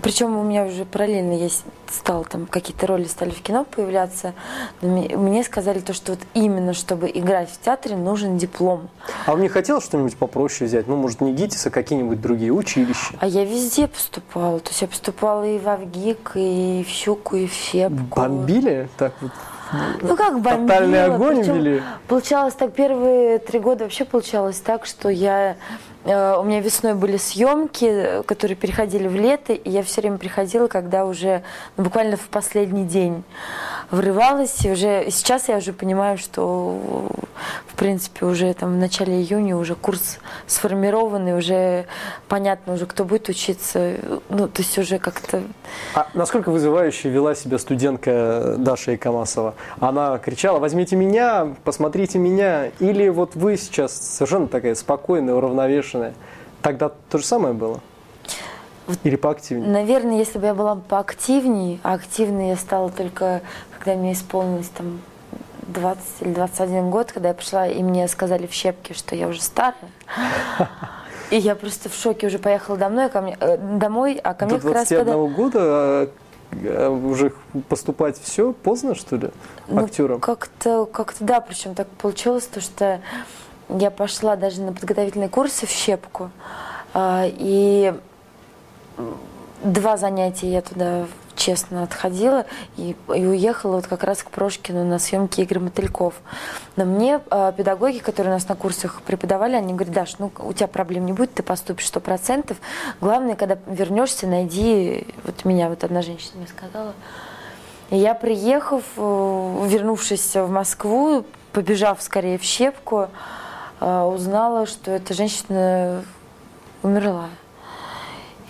Причем 0.01 0.36
у 0.38 0.43
меня 0.43 0.65
уже 0.65 0.84
параллельно 0.86 1.34
есть, 1.34 1.63
стал 1.91 2.25
там, 2.25 2.48
какие-то 2.48 2.88
роли 2.88 3.05
стали 3.05 3.29
в 3.29 3.41
кино 3.41 3.65
появляться. 3.65 4.34
Мне 4.81 5.43
сказали 5.43 5.79
то, 5.79 5.93
что 5.93 6.13
вот 6.13 6.22
именно, 6.34 6.74
чтобы 6.74 7.10
играть 7.13 7.50
в 7.51 7.60
театре, 7.62 7.96
нужен 7.96 8.38
диплом. 8.38 8.89
А 9.25 9.31
вам 9.31 9.41
не 9.41 9.50
хотелось 9.50 9.84
что-нибудь 9.84 10.17
попроще 10.17 10.67
взять? 10.67 10.88
Ну, 10.88 10.96
может, 10.96 11.22
не 11.22 11.34
ГИТИС, 11.34 11.67
а 11.67 11.70
какие-нибудь 11.70 12.20
другие 12.20 12.51
училища? 12.51 13.13
А 13.20 13.27
я 13.27 13.46
везде 13.46 13.88
поступала. 13.88 14.60
То 14.60 14.70
есть 14.70 14.81
я 14.81 14.88
поступала 14.88 15.43
и 15.43 15.60
в 15.60 15.67
Авгик, 15.70 16.31
и 16.36 16.84
в 16.88 16.91
Щуку, 16.91 17.36
и 17.36 17.48
в 17.48 17.53
Щепку. 17.53 18.20
Бомбили? 18.20 18.89
Так 18.98 19.13
вот 19.22 19.31
ну 20.01 20.17
как 20.17 20.41
бомбила. 20.41 20.67
Тотальный 20.67 21.05
огонь 21.05 21.38
Причем 21.38 21.55
вели? 21.55 21.84
Получалось 22.10 22.53
так, 22.55 22.74
первые 22.74 23.39
три 23.39 23.60
года 23.60 23.86
вообще 23.86 24.03
получалось 24.03 24.60
так, 24.60 24.86
что 24.86 25.08
я 25.08 25.51
Э, 25.51 25.91
у 26.03 26.43
меня 26.43 26.62
весной 26.62 26.96
были 26.96 27.17
съемки, 27.17 28.24
которые 28.25 28.55
переходили 28.55 29.08
в 29.08 29.15
лето, 29.15 29.53
и 29.53 29.70
я 29.70 29.84
все 29.84 30.01
время 30.01 30.17
приходила, 30.17 30.67
когда 30.67 31.05
уже 31.05 31.43
ну, 31.77 31.84
буквально 31.84 32.17
в 32.17 32.27
последний 32.29 32.86
день 32.86 33.24
врывалась. 33.92 34.66
И 34.66 34.72
уже 34.72 35.08
сейчас 35.12 35.50
я 35.50 35.58
уже 35.58 35.74
понимаю, 35.74 36.18
что 36.18 37.08
в 37.68 37.76
принципе 37.76 38.26
уже 38.26 38.54
там 38.54 38.74
в 38.74 38.78
начале 38.78 39.22
июня 39.22 39.58
уже 39.58 39.76
курс 39.76 40.20
сформированный, 40.48 41.38
уже 41.38 41.86
понятно 42.28 42.74
уже, 42.74 42.86
кто 42.86 43.06
будет 43.06 43.30
учиться. 43.30 43.96
Ну, 44.30 44.48
то 44.48 44.62
есть 44.62 44.78
уже 44.78 44.98
как-то... 44.98 45.44
А 45.94 46.08
насколько 46.14 46.50
вызывающе 46.50 47.10
вела 47.10 47.36
себя 47.36 47.60
студентка 47.60 48.56
Даша 48.58 48.96
Икамасова? 48.96 49.56
Она 49.80 50.18
кричала, 50.18 50.60
возьмите 50.60 50.96
меня, 50.96 51.54
посмотрите 51.64 52.18
меня. 52.18 52.68
Или 52.80 53.10
вот 53.10 53.36
вы 53.36 53.58
сейчас 53.58 53.94
совершенно 53.94 54.48
такая 54.48 54.76
спокойная, 54.76 55.36
уравновешенная. 55.36 56.14
Тогда 56.62 56.90
то 57.10 57.18
же 57.18 57.26
самое 57.26 57.54
было? 57.54 57.82
Или 59.04 59.16
поактивнее? 59.16 59.70
Наверное, 59.70 60.18
если 60.18 60.40
бы 60.40 60.48
я 60.48 60.54
была 60.54 60.76
поактивнее, 60.76 61.80
а 61.84 61.94
активной 61.94 62.50
я 62.50 62.56
стала 62.56 62.90
только, 62.90 63.42
когда 63.78 63.96
мне 63.96 64.14
исполнилось 64.14 64.70
там 64.70 65.02
20 65.68 66.04
или 66.22 66.34
21 66.34 66.90
год, 66.90 67.12
когда 67.12 67.30
я 67.30 67.34
пришла, 67.34 67.68
и 67.68 67.82
мне 67.84 68.08
сказали 68.08 68.48
в 68.48 68.54
щепке, 68.54 68.94
что 68.94 69.16
я 69.16 69.28
уже 69.28 69.42
старая. 69.42 69.76
И 71.30 71.38
я 71.38 71.56
просто 71.56 71.88
в 71.88 71.96
шоке 71.96 72.28
уже 72.28 72.40
поехала 72.40 72.78
домой, 72.78 73.10
ко 73.10 73.22
мне, 73.22 73.38
э, 73.40 73.58
домой 73.58 74.20
а 74.22 74.34
ко 74.34 74.46
мне 74.46 74.60
как 74.60 74.74
раз 74.74 74.90
когда... 74.90 75.16
года 75.16 76.10
э, 76.52 76.88
уже 76.90 77.32
поступать 77.70 78.20
все 78.20 78.52
поздно, 78.52 78.96
что 78.96 79.16
ли, 79.16 79.30
ну, 79.70 79.86
актером? 79.86 80.20
Как-то, 80.20 80.86
как-то 80.86 81.24
да, 81.24 81.40
причем 81.40 81.74
так 81.74 81.88
получилось, 81.88 82.44
то, 82.48 82.60
что 82.60 83.00
я 83.70 83.92
пошла 83.92 84.36
даже 84.36 84.62
на 84.62 84.74
подготовительные 84.74 85.30
курсы 85.30 85.66
в 85.66 85.70
щепку, 85.70 86.32
и 86.94 87.94
два 89.63 89.98
занятия 89.98 90.51
я 90.51 90.62
туда 90.62 91.05
честно 91.36 91.84
отходила 91.84 92.46
и, 92.77 92.96
и 93.08 93.25
уехала 93.25 93.77
вот 93.77 93.88
как 93.88 94.03
раз 94.03 94.22
к 94.22 94.29
Прошкину 94.29 94.84
на 94.84 95.00
съемки 95.00 95.41
игры 95.41 95.60
мотыльков. 95.60 96.15
Но 96.75 96.86
мне 96.86 97.20
э, 97.31 97.53
педагоги, 97.55 97.98
которые 97.98 98.34
у 98.34 98.36
нас 98.36 98.48
на 98.48 98.55
курсах 98.55 99.01
преподавали, 99.01 99.55
они 99.55 99.74
говорят, 99.74 99.93
Даш, 99.93 100.20
ну 100.20 100.31
у 100.39 100.53
тебя 100.53 100.67
проблем 100.67 101.05
не 101.05 101.13
будет, 101.13 101.34
ты 101.34 101.41
поступишь 101.41 101.88
сто 101.88 102.00
процентов. 102.00 102.58
Главное, 103.00 103.36
когда 103.36 103.58
вернешься, 103.65 104.27
найди, 104.27 105.08
вот 105.24 105.46
меня 105.46 105.70
вот 105.70 105.84
одна 105.84 106.01
женщина 106.01 106.34
мне 106.36 106.48
сказала. 106.48 106.93
И 107.89 107.98
я, 107.98 108.13
приехав, 108.13 108.84
э, 108.98 109.65
вернувшись 109.67 110.36
в 110.36 110.48
Москву, 110.48 111.25
побежав 111.53 112.01
скорее 112.01 112.38
в 112.38 112.43
Щепку, 112.43 113.08
э, 113.79 114.01
узнала, 114.01 114.65
что 114.65 114.91
эта 114.91 115.13
женщина 115.13 116.03
умерла. 116.84 117.29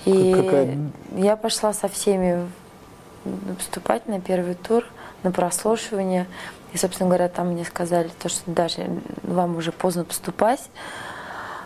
И 0.06 0.34
Какая... 0.34 0.78
я 1.16 1.36
пошла 1.36 1.74
со 1.74 1.88
всеми 1.88 2.48
поступать 3.58 4.08
на 4.08 4.20
первый 4.20 4.56
тур, 4.56 4.86
на 5.24 5.32
прослушивание. 5.32 6.28
И, 6.74 6.78
собственно 6.78 7.10
говоря, 7.10 7.28
там 7.28 7.50
мне 7.50 7.66
сказали, 7.66 8.10
то, 8.22 8.30
что 8.30 8.50
даже 8.50 8.88
вам 9.24 9.58
уже 9.58 9.72
поздно 9.72 10.06
поступать, 10.06 10.62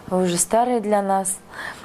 вы 0.07 0.23
уже 0.23 0.37
старые 0.37 0.81
для 0.81 1.01
нас. 1.01 1.37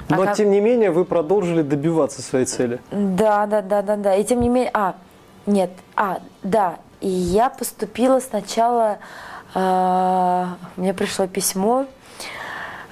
А 0.09 0.15
Но, 0.15 0.23
а 0.23 0.25
как... 0.27 0.37
тем 0.37 0.51
не 0.51 0.59
менее, 0.59 0.91
вы 0.91 1.05
продолжили 1.05 1.61
добиваться 1.61 2.21
своей 2.21 2.45
цели. 2.45 2.79
Да, 2.91 3.45
да, 3.45 3.61
да, 3.61 3.81
да, 3.81 3.95
да. 3.95 4.15
И 4.15 4.23
тем 4.23 4.41
не 4.41 4.49
менее, 4.49 4.71
а, 4.73 4.95
нет, 5.45 5.71
а, 5.95 6.19
да. 6.43 6.79
И 6.99 7.07
я 7.07 7.49
поступила 7.49 8.19
сначала, 8.19 8.99
э, 9.55 10.45
мне 10.77 10.93
пришло 10.93 11.25
письмо 11.27 11.85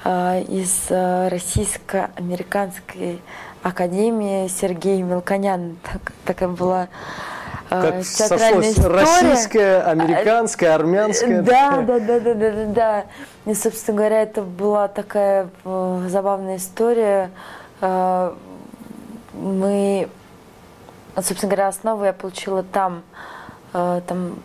э, 0.03 0.41
из 0.43 0.87
э, 0.89 1.27
российско-американской 1.27 3.21
академии 3.63 4.47
Сергей 4.47 5.01
Мелконян. 5.01 5.77
Так, 5.83 6.11
такая 6.25 6.49
была 6.49 6.87
как 7.69 8.03
театральная 8.03 8.71
история. 8.71 8.95
Российская, 8.95 9.81
американская, 9.81 10.73
армянская. 10.75 11.41
Да, 11.41 11.81
да, 11.81 11.99
да, 11.99 12.19
да, 12.19 12.33
да, 12.33 12.51
да, 12.51 12.65
да. 12.65 13.05
И, 13.45 13.53
собственно 13.53 13.97
говоря, 13.97 14.21
это 14.23 14.41
была 14.41 14.87
такая 14.87 15.49
забавная 15.63 16.57
история. 16.57 17.31
Мы, 19.33 20.09
собственно 21.15 21.49
говоря, 21.49 21.67
основу 21.67 22.03
я 22.05 22.13
получила 22.13 22.63
там. 22.63 23.03
Там 23.71 24.39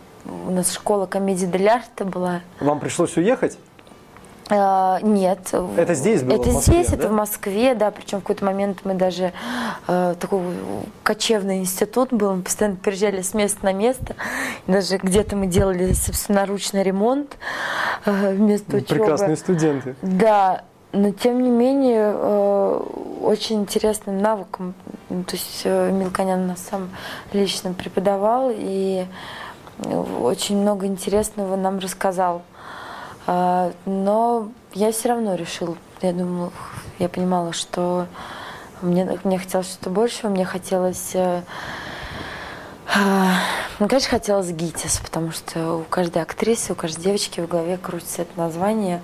у 0.47 0.51
нас 0.51 0.71
школа 0.71 1.07
комедии 1.07 1.47
дель 1.47 1.67
арта 1.67 2.05
была. 2.05 2.41
Вам 2.59 2.79
пришлось 2.79 3.17
уехать? 3.17 3.57
Uh, 4.47 5.03
нет. 5.03 5.39
Это 5.75 5.95
здесь 5.95 6.21
было? 6.21 6.35
Это 6.35 6.49
в 6.49 6.53
Москве, 6.53 6.83
здесь, 6.83 6.89
да? 6.89 6.95
это 6.97 7.07
в 7.07 7.11
Москве, 7.11 7.73
да. 7.73 7.89
Причем 7.89 8.19
в 8.19 8.21
какой-то 8.21 8.45
момент 8.45 8.81
мы 8.83 8.93
даже 8.93 9.33
uh, 9.87 10.13
такой 10.15 10.41
кочевный 11.01 11.57
институт 11.57 12.13
был, 12.13 12.35
мы 12.35 12.41
постоянно 12.43 12.77
переезжали 12.77 13.23
с 13.23 13.33
места 13.33 13.65
на 13.65 13.73
место. 13.73 14.15
Даже 14.67 14.97
где-то 14.97 15.35
мы 15.35 15.47
делали 15.47 15.93
собственноручный 15.93 16.83
ремонт 16.83 17.37
uh, 18.05 18.35
вместо 18.35 18.77
учебы. 18.77 18.99
Прекрасные 18.99 19.35
студенты. 19.35 19.95
Да, 20.03 20.63
но 20.91 21.09
тем 21.11 21.41
не 21.41 21.49
менее 21.49 22.13
очень 23.23 23.61
интересным 23.61 24.21
навыком. 24.21 24.75
То 25.09 25.35
есть 25.35 25.65
Милконян 25.65 26.45
нас 26.45 26.59
сам 26.69 26.89
лично 27.33 27.73
преподавал 27.73 28.51
и 28.53 29.05
очень 30.21 30.57
много 30.57 30.85
интересного 30.85 31.55
нам 31.55 31.79
рассказал. 31.79 32.43
Но 33.27 34.49
я 34.73 34.91
все 34.91 35.09
равно 35.09 35.35
решила, 35.35 35.77
я 36.01 36.13
думала, 36.13 36.51
я 36.99 37.09
понимала, 37.09 37.53
что 37.53 38.07
мне, 38.81 39.17
мне 39.23 39.39
хотелось 39.39 39.71
что-то 39.71 39.89
большего, 39.89 40.29
мне 40.29 40.45
хотелось... 40.45 41.15
Ну, 43.77 43.89
конечно, 43.89 44.09
хотелось 44.09 44.51
ГИТИС, 44.51 44.99
потому 44.99 45.31
что 45.31 45.77
у 45.77 45.83
каждой 45.83 46.21
актрисы, 46.21 46.71
у 46.71 46.75
каждой 46.75 47.03
девочки 47.03 47.41
в 47.41 47.47
голове 47.47 47.77
крутится 47.77 48.21
это 48.21 48.39
название. 48.39 49.01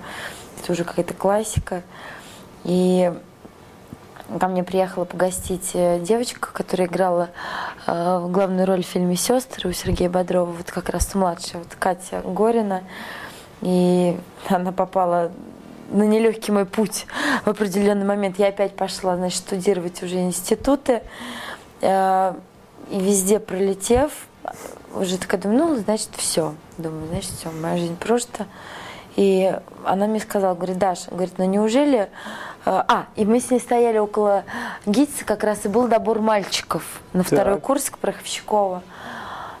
Это 0.62 0.72
уже 0.72 0.84
какая-то 0.84 1.12
классика. 1.12 1.82
И 2.64 3.12
ко 4.40 4.48
мне 4.48 4.64
приехала 4.64 5.04
погостить 5.04 5.72
девочка, 5.72 6.48
которая 6.52 6.86
играла 6.88 7.30
э, 7.86 8.26
главную 8.30 8.66
роль 8.66 8.82
в 8.82 8.86
фильме 8.86 9.16
«Сестры» 9.16 9.68
у 9.68 9.72
Сергея 9.72 10.08
Бодрова, 10.08 10.50
вот 10.50 10.70
как 10.70 10.88
раз 10.88 11.14
младшая, 11.14 11.62
вот 11.62 11.74
Катя 11.78 12.22
Горина. 12.24 12.82
И 13.62 14.16
она 14.48 14.72
попала 14.72 15.32
на 15.90 16.02
нелегкий 16.02 16.52
мой 16.52 16.66
путь 16.66 17.06
в 17.44 17.48
определенный 17.48 18.04
момент. 18.04 18.38
Я 18.38 18.48
опять 18.48 18.74
пошла, 18.74 19.16
значит, 19.16 19.38
студировать 19.38 20.02
уже 20.02 20.20
институты. 20.20 21.02
Э, 21.80 22.34
и 22.90 22.98
везде 22.98 23.38
пролетев, 23.38 24.12
уже 24.94 25.18
такая 25.18 25.40
думаю, 25.40 25.68
ну, 25.68 25.76
значит, 25.76 26.10
все. 26.16 26.54
Думаю, 26.78 27.06
значит, 27.08 27.30
все, 27.30 27.50
моя 27.50 27.76
жизнь 27.76 27.96
просто. 27.96 28.46
И 29.16 29.54
она 29.84 30.06
мне 30.06 30.20
сказала, 30.20 30.54
говорит, 30.54 30.78
Даша, 30.78 31.10
говорит, 31.10 31.34
ну 31.38 31.44
неужели... 31.44 32.08
А, 32.64 33.06
и 33.16 33.24
мы 33.24 33.40
с 33.40 33.50
ней 33.50 33.58
стояли 33.58 33.98
около 33.98 34.44
ГИТИСа, 34.86 35.24
как 35.24 35.42
раз 35.42 35.64
и 35.64 35.68
был 35.68 35.88
добор 35.88 36.20
мальчиков 36.20 37.00
на 37.12 37.24
второй 37.24 37.56
Так. 37.56 37.64
курс 37.64 37.90
к 37.90 37.98
Пороховщикова. 37.98 38.84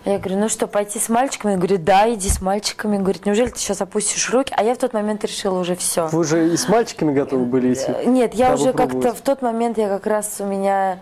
Я 0.04 0.18
говорю, 0.18 0.40
ну 0.40 0.48
что, 0.48 0.66
пойти 0.66 0.98
с 0.98 1.08
мальчиками? 1.08 1.54
Она 1.54 1.60
говорит, 1.60 1.84
да, 1.84 2.12
иди 2.12 2.28
с 2.28 2.40
мальчиками. 2.40 2.96
Говорит, 2.98 3.24
неужели 3.24 3.50
ты 3.50 3.58
сейчас 3.58 3.80
опустишь 3.80 4.30
руки? 4.30 4.52
А 4.56 4.64
я 4.64 4.74
в 4.74 4.78
тот 4.78 4.92
момент 4.94 5.24
решила 5.24 5.60
уже 5.60 5.76
все. 5.76 6.08
Вы 6.08 6.18
уже 6.20 6.52
и 6.52 6.56
с 6.56 6.68
мальчиками 6.68 7.12
готовы 7.14 7.44
были 7.44 7.72
идти? 7.72 7.92
Нет, 8.06 8.34
я 8.34 8.54
уже 8.54 8.72
как-то 8.72 9.14
в 9.14 9.20
тот 9.20 9.42
момент 9.42 9.78
я 9.78 9.88
как 9.88 10.06
раз 10.06 10.36
у 10.40 10.44
меня, 10.44 10.98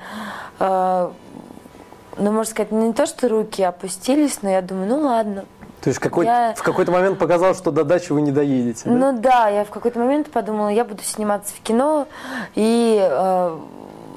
э, 0.58 1.10
ну 2.18 2.30
можно 2.32 2.50
сказать, 2.50 2.72
не 2.72 2.92
то 2.92 3.06
что 3.06 3.28
руки 3.28 3.62
опустились, 3.62 4.42
но 4.42 4.50
я 4.50 4.60
думаю, 4.60 4.88
ну 4.88 5.00
ладно. 5.00 5.44
То 5.80 5.88
есть 5.88 5.98
какой, 5.98 6.26
Я- 6.26 6.52
в 6.54 6.62
какой-то 6.62 6.92
момент 6.92 7.18
показал, 7.18 7.54
что 7.54 7.70
до 7.70 7.84
дачи 7.84 8.12
вы 8.12 8.20
не 8.20 8.32
доедете, 8.32 8.82
да? 8.84 8.90
Ну 8.90 9.18
да, 9.18 9.48
я 9.48 9.64
в 9.64 9.70
какой-то 9.70 9.98
момент 9.98 10.30
подумала, 10.30 10.68
я 10.68 10.84
буду 10.84 11.02
сниматься 11.02 11.54
в 11.54 11.60
кино 11.62 12.06
и 12.54 12.98
э, 13.00 13.58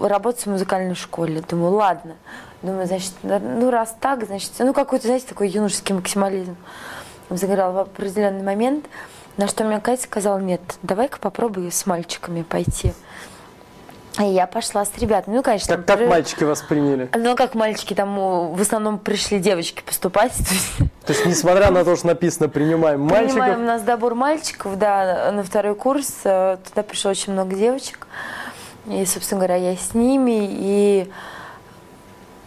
работать 0.01 0.41
в 0.45 0.49
музыкальной 0.49 0.95
школе. 0.95 1.41
Думаю, 1.47 1.71
ладно. 1.75 2.15
Думаю, 2.63 2.88
значит, 2.88 3.11
ну 3.24 3.70
раз 3.70 3.96
так, 4.00 4.25
значит, 4.25 4.51
ну 4.59 4.74
какой-то, 4.74 5.05
знаете, 5.07 5.27
такой 5.27 5.50
юношеский 5.50 5.94
максимализм 5.94 6.55
загорал 7.29 7.74
в 7.74 7.77
определенный 7.79 8.44
момент. 8.44 8.85
На 9.35 9.48
что 9.48 9.64
мне 9.64 9.79
Катя 9.79 10.03
сказала, 10.03 10.37
нет, 10.40 10.61
давай-ка 10.81 11.18
попробуй 11.20 11.72
с 11.72 11.85
мальчиками 11.85 12.44
пойти. 12.44 12.94
И 14.20 14.25
я 14.25 14.46
пошла 14.46 14.85
с 14.85 14.92
ребятами. 15.00 15.35
Ну, 15.35 15.42
конечно, 15.44 15.75
Как, 15.75 15.85
как 15.87 15.98
при- 15.98 16.05
мальчики 16.05 16.44
вас 16.44 16.61
приняли? 16.61 17.09
Ну, 17.16 17.35
как 17.35 17.55
мальчики, 17.55 17.96
там 17.96 18.53
в 18.53 18.61
основном 18.61 19.00
пришли 19.00 19.40
девочки 19.40 19.81
поступать. 19.81 20.33
То 20.33 20.53
есть 20.53 20.77
То 21.05 21.14
есть, 21.14 21.25
несмотря 21.25 21.72
на 21.72 21.83
то, 21.83 21.96
что 21.96 22.07
написано 22.07 22.48
«принимаем 22.48 23.01
мальчиков», 23.01 23.31
Принимаем 23.33 23.61
у 23.61 23.66
нас 23.66 23.81
добор 23.81 24.14
мальчиков, 24.14 24.77
да, 24.77 25.31
на 25.33 25.44
второй 25.44 25.74
курс. 25.75 26.20
э, 26.25 26.57
Туда 26.70 26.83
пришло 26.83 27.09
очень 27.11 27.33
много 27.33 27.55
девочек. 27.55 28.05
И, 28.85 29.03
собственно 29.05 29.40
говоря, 29.40 29.55
я 29.55 29.75
с 29.75 29.96
ними. 29.96 30.48
И, 30.48 31.11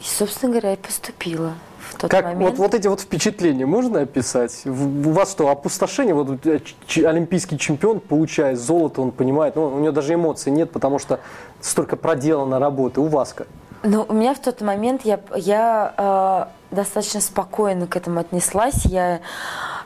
и 0.00 0.04
собственно 0.04 0.52
говоря, 0.52 0.74
и 0.74 0.76
поступила 0.76 1.54
в 1.88 1.96
тот 1.98 2.10
как 2.10 2.24
момент. 2.24 2.42
вот, 2.42 2.58
вот 2.58 2.74
эти 2.74 2.88
вот 2.88 3.00
впечатления 3.00 3.66
можно 3.66 4.00
описать? 4.00 4.62
У 4.64 5.10
вас 5.10 5.32
что, 5.32 5.48
опустошение? 5.48 6.14
Вот 6.14 6.44
э, 6.46 6.60
олимпийский 7.04 7.58
чемпион 7.58 8.00
получает 8.00 8.58
золото, 8.58 9.00
он 9.00 9.12
понимает, 9.12 9.56
ну, 9.56 9.66
у 9.66 9.78
него 9.78 9.92
даже 9.92 10.14
эмоций 10.14 10.52
нет, 10.52 10.70
потому 10.70 10.98
что 10.98 11.20
столько 11.60 11.96
проделано 11.96 12.58
работы. 12.58 13.00
У 13.00 13.06
вас 13.06 13.32
как? 13.32 13.46
Ну, 13.82 14.04
у 14.08 14.12
меня 14.12 14.34
в 14.34 14.40
тот 14.40 14.60
момент 14.62 15.02
я, 15.04 15.20
я 15.36 16.48
э, 16.70 16.74
достаточно 16.74 17.20
спокойно 17.20 17.86
к 17.86 17.96
этому 17.96 18.20
отнеслась. 18.20 18.84
Я 18.84 19.20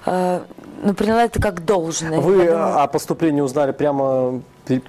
э, 0.07 0.41
ну, 0.83 0.95
приняла 0.95 1.25
это 1.25 1.41
как 1.41 1.65
должное. 1.65 2.21
Вы 2.21 2.45
Я 2.45 2.53
думала, 2.53 2.83
о 2.83 2.87
поступлении 2.87 3.41
узнали 3.41 3.73
прямо 3.73 4.41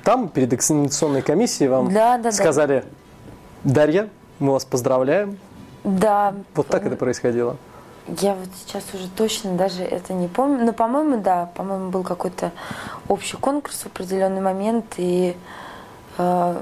там, 0.03 0.29
перед 0.29 0.53
экзаменационной 0.53 1.21
комиссией, 1.21 1.69
вам 1.69 1.93
Да, 1.93 2.17
да, 2.17 2.23
да. 2.23 2.31
сказали, 2.31 2.85
Дарья, 3.63 4.09
мы 4.41 4.53
вас 4.53 4.65
поздравляем. 4.65 5.37
Да. 5.83 6.33
Вот 6.55 6.67
так 6.67 6.85
это 6.85 6.95
происходило. 6.95 7.57
Я 8.19 8.33
вот 8.33 8.49
сейчас 8.59 8.83
уже 8.93 9.07
точно 9.09 9.53
даже 9.53 9.83
это 9.83 10.13
не 10.13 10.27
помню. 10.27 10.65
Но, 10.65 10.73
по-моему, 10.73 11.21
да, 11.21 11.49
по-моему, 11.55 11.89
был 11.91 12.03
какой-то 12.03 12.51
общий 13.07 13.37
конкурс 13.37 13.81
в 13.83 13.85
определенный 13.85 14.41
момент 14.41 14.85
и 14.97 15.37
э, 16.17 16.61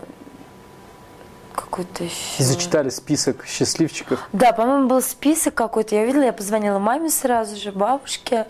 какой-то 1.56 2.04
еще... 2.04 2.14
И 2.40 2.44
зачитали 2.44 2.90
список 2.90 3.46
счастливчиков. 3.46 4.28
Да, 4.34 4.52
по-моему, 4.52 4.88
был 4.88 5.02
список 5.02 5.56
какой-то. 5.56 5.96
Я 5.96 6.04
увидела, 6.04 6.24
я 6.24 6.34
позвонила 6.34 6.78
маме 6.78 7.10
сразу 7.10 7.56
же, 7.56 7.72
бабушке. 7.72 8.46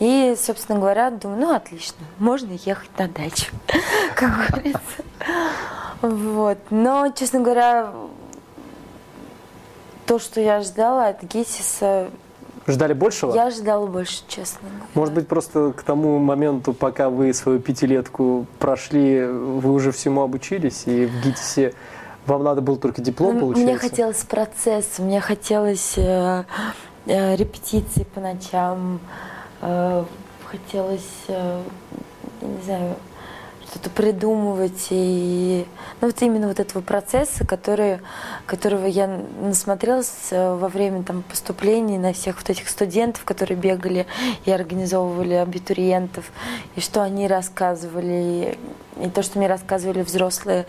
И, 0.00 0.36
собственно 0.40 0.78
говоря, 0.78 1.10
думаю, 1.10 1.40
ну 1.40 1.54
отлично, 1.54 1.98
можно 2.18 2.52
ехать 2.52 2.90
на 2.98 3.08
дачу, 3.08 3.52
как 4.14 4.48
говорится. 4.48 5.02
Вот. 6.02 6.58
Но, 6.70 7.10
честно 7.10 7.40
говоря, 7.40 7.92
то, 10.08 10.18
что 10.18 10.40
я 10.40 10.62
ждала 10.62 11.08
от 11.08 11.22
ГИТИСа, 11.22 12.08
Ждали 12.66 12.92
большего? 12.94 13.34
я 13.34 13.46
ожидала 13.46 13.86
больше, 13.86 14.22
честно. 14.26 14.68
Может 14.94 15.14
быть, 15.14 15.28
просто 15.28 15.72
к 15.72 15.82
тому 15.82 16.18
моменту, 16.18 16.72
пока 16.72 17.08
вы 17.10 17.32
свою 17.34 17.60
пятилетку 17.60 18.46
прошли, 18.58 19.24
вы 19.24 19.70
уже 19.70 19.92
всему 19.92 20.22
обучились, 20.22 20.82
и 20.86 21.06
в 21.06 21.22
ГИТИСе 21.22 21.74
вам 22.26 22.42
надо 22.42 22.60
было 22.62 22.76
только 22.78 23.00
диплом 23.02 23.34
Ну, 23.34 23.40
получать? 23.40 23.64
Мне 23.64 23.76
хотелось 23.78 24.22
процесса, 24.24 25.02
мне 25.02 25.20
хотелось 25.20 25.94
э, 25.96 26.44
э, 27.06 27.36
репетиций 27.36 28.06
по 28.06 28.20
ночам, 28.20 29.00
э, 29.60 30.04
хотелось, 30.50 31.24
э, 31.28 31.62
не 32.40 32.62
знаю, 32.64 32.94
что-то 33.70 33.90
придумывать. 33.90 34.88
И, 34.90 35.66
ну, 36.00 36.08
вот 36.08 36.22
именно 36.22 36.48
вот 36.48 36.58
этого 36.58 36.82
процесса, 36.82 37.46
который, 37.46 38.00
которого 38.46 38.86
я 38.86 39.06
насмотрелась 39.06 40.28
э, 40.30 40.54
во 40.54 40.68
время 40.68 41.02
там, 41.02 41.22
поступлений 41.22 41.98
на 41.98 42.12
всех 42.12 42.36
вот 42.36 42.48
этих 42.48 42.68
студентов, 42.68 43.24
которые 43.24 43.58
бегали 43.58 44.06
и 44.44 44.50
организовывали 44.50 45.34
абитуриентов, 45.34 46.30
и 46.76 46.80
что 46.80 47.02
они 47.02 47.28
рассказывали, 47.28 48.58
и, 49.00 49.08
то, 49.10 49.22
что 49.22 49.38
мне 49.38 49.48
рассказывали 49.48 50.02
взрослые 50.02 50.66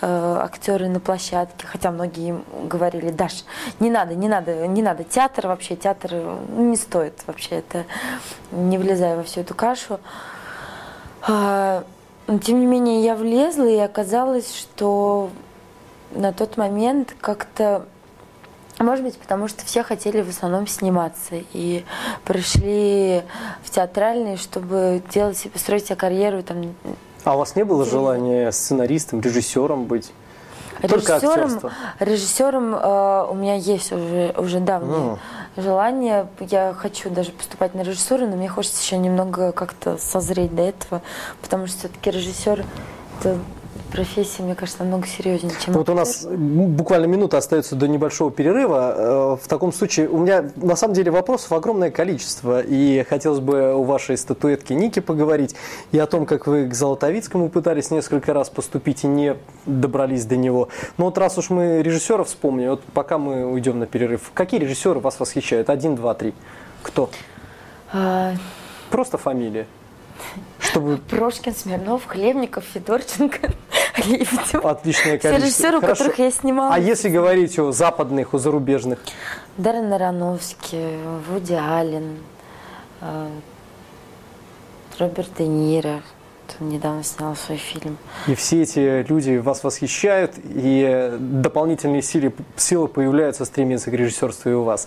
э, 0.00 0.36
актеры 0.40 0.88
на 0.88 1.00
площадке, 1.00 1.66
хотя 1.66 1.90
многие 1.90 2.28
им 2.28 2.44
говорили, 2.64 3.10
Даш, 3.10 3.44
не 3.80 3.90
надо, 3.90 4.14
не 4.14 4.28
надо, 4.28 4.66
не 4.66 4.82
надо, 4.82 5.04
театр 5.04 5.46
вообще, 5.46 5.74
театр 5.74 6.12
ну, 6.12 6.70
не 6.70 6.76
стоит 6.76 7.14
вообще, 7.26 7.56
это 7.56 7.86
не 8.50 8.76
влезая 8.76 9.16
во 9.16 9.22
всю 9.22 9.40
эту 9.40 9.54
кашу. 9.54 10.00
Но, 12.26 12.38
тем 12.38 12.60
не 12.60 12.66
менее, 12.66 13.02
я 13.02 13.14
влезла, 13.14 13.68
и 13.68 13.78
оказалось, 13.78 14.54
что 14.54 15.30
на 16.12 16.32
тот 16.32 16.56
момент 16.56 17.14
как-то 17.20 17.86
может 18.78 19.04
быть, 19.04 19.18
потому 19.18 19.48
что 19.48 19.64
все 19.64 19.82
хотели 19.82 20.22
в 20.22 20.28
основном 20.28 20.66
сниматься 20.66 21.36
и 21.52 21.84
пришли 22.24 23.22
в 23.62 23.70
театральный, 23.70 24.36
чтобы 24.36 25.02
делать 25.10 25.38
себе, 25.38 25.58
строить 25.58 25.86
себе 25.86 25.96
карьеру 25.96 26.42
там 26.42 26.74
А 27.24 27.34
у 27.34 27.38
вас 27.38 27.54
не 27.54 27.64
было 27.64 27.84
желания 27.84 28.50
сценаристом, 28.50 29.20
режиссером 29.20 29.84
быть? 29.84 30.12
Режиссером, 30.80 31.60
режиссером 32.00 32.74
э, 32.74 33.26
у 33.30 33.34
меня 33.34 33.54
есть 33.54 33.92
уже, 33.92 34.34
уже 34.36 34.58
давнее 34.58 34.98
Ну. 34.98 35.18
Желание. 35.56 36.26
Я 36.40 36.74
хочу 36.74 37.10
даже 37.10 37.32
поступать 37.32 37.74
на 37.74 37.82
режиссуру, 37.82 38.26
но 38.26 38.36
мне 38.36 38.48
хочется 38.48 38.82
еще 38.82 38.96
немного 38.96 39.52
как-то 39.52 39.98
созреть 39.98 40.54
до 40.54 40.62
этого, 40.62 41.02
потому 41.40 41.66
что 41.66 41.78
все-таки 41.78 42.10
режиссер 42.10 42.64
это 43.20 43.38
профессия, 43.92 44.42
мне 44.42 44.54
кажется, 44.54 44.82
намного 44.82 45.06
серьезнее, 45.06 45.52
чем 45.60 45.74
Вот 45.74 45.88
у 45.88 45.94
нас 45.94 46.24
буквально 46.26 47.06
минута 47.06 47.38
остается 47.38 47.76
до 47.76 47.88
небольшого 47.88 48.30
перерыва. 48.30 48.94
Э, 48.96 49.36
В 49.42 49.48
таком 49.48 49.72
случае 49.72 50.08
у 50.08 50.18
меня 50.18 50.50
на 50.56 50.76
самом 50.76 50.94
деле 50.94 51.10
вопросов 51.10 51.52
огромное 51.52 51.90
количество. 51.90 52.60
И 52.60 53.04
хотелось 53.08 53.40
бы 53.40 53.74
у 53.74 53.82
вашей 53.84 54.16
статуэтки 54.16 54.72
Ники 54.72 55.00
поговорить. 55.00 55.54
И 55.92 55.98
о 55.98 56.06
том, 56.06 56.26
как 56.26 56.46
вы 56.46 56.66
к 56.66 56.74
Золотовицкому 56.74 57.48
пытались 57.48 57.90
несколько 57.90 58.32
раз 58.32 58.50
поступить 58.50 59.04
и 59.04 59.06
не 59.06 59.36
добрались 59.66 60.24
до 60.24 60.36
него. 60.36 60.68
Но 60.98 61.06
вот 61.06 61.18
раз 61.18 61.38
уж 61.38 61.50
мы 61.50 61.82
режиссеров 61.82 62.28
вспомним, 62.28 62.70
вот 62.70 62.82
пока 62.94 63.18
мы 63.18 63.46
уйдем 63.46 63.78
на 63.78 63.86
перерыв, 63.86 64.30
какие 64.34 64.60
режиссеры 64.60 65.00
вас 65.00 65.20
восхищают? 65.20 65.70
Один, 65.70 65.94
два, 65.96 66.14
три. 66.14 66.34
Кто? 66.82 67.10
А, 67.92 68.32
Просто 68.90 69.18
фамилия. 69.18 69.66
Чтобы 70.58 70.96
Прошкин, 70.96 71.54
Смирнов, 71.54 72.06
Хлебников, 72.06 72.64
Федорченко, 72.72 73.50
Лебедев. 74.06 74.64
отличное 74.64 75.18
Все 75.18 75.28
количество. 75.28 75.46
режиссеры, 75.46 75.78
у 75.78 75.80
Хорошо. 75.80 76.04
которых 76.04 76.18
я 76.18 76.30
снимала. 76.30 76.74
А 76.74 76.78
если 76.78 77.08
говорить 77.08 77.58
о 77.58 77.72
западных, 77.72 78.32
о 78.34 78.38
зарубежных? 78.38 78.98
Даррен 79.56 79.92
Аронофский, 79.92 80.96
Вуди 81.28 81.54
Аллен, 81.54 82.18
э, 83.00 83.28
Роберт 84.98 85.30
Де 85.38 85.46
Ниро. 85.46 86.00
Он 86.60 86.68
недавно 86.68 87.02
снял 87.02 87.34
свой 87.34 87.56
фильм. 87.56 87.96
И 88.26 88.34
все 88.34 88.62
эти 88.62 89.06
люди 89.08 89.36
вас 89.38 89.64
восхищают, 89.64 90.32
и 90.44 91.10
дополнительные 91.18 92.02
силы, 92.02 92.32
силы 92.56 92.88
появляются, 92.88 93.44
стремятся 93.46 93.90
к 93.90 93.94
режиссерству 93.94 94.50
и 94.50 94.54
у 94.54 94.62
вас. 94.62 94.86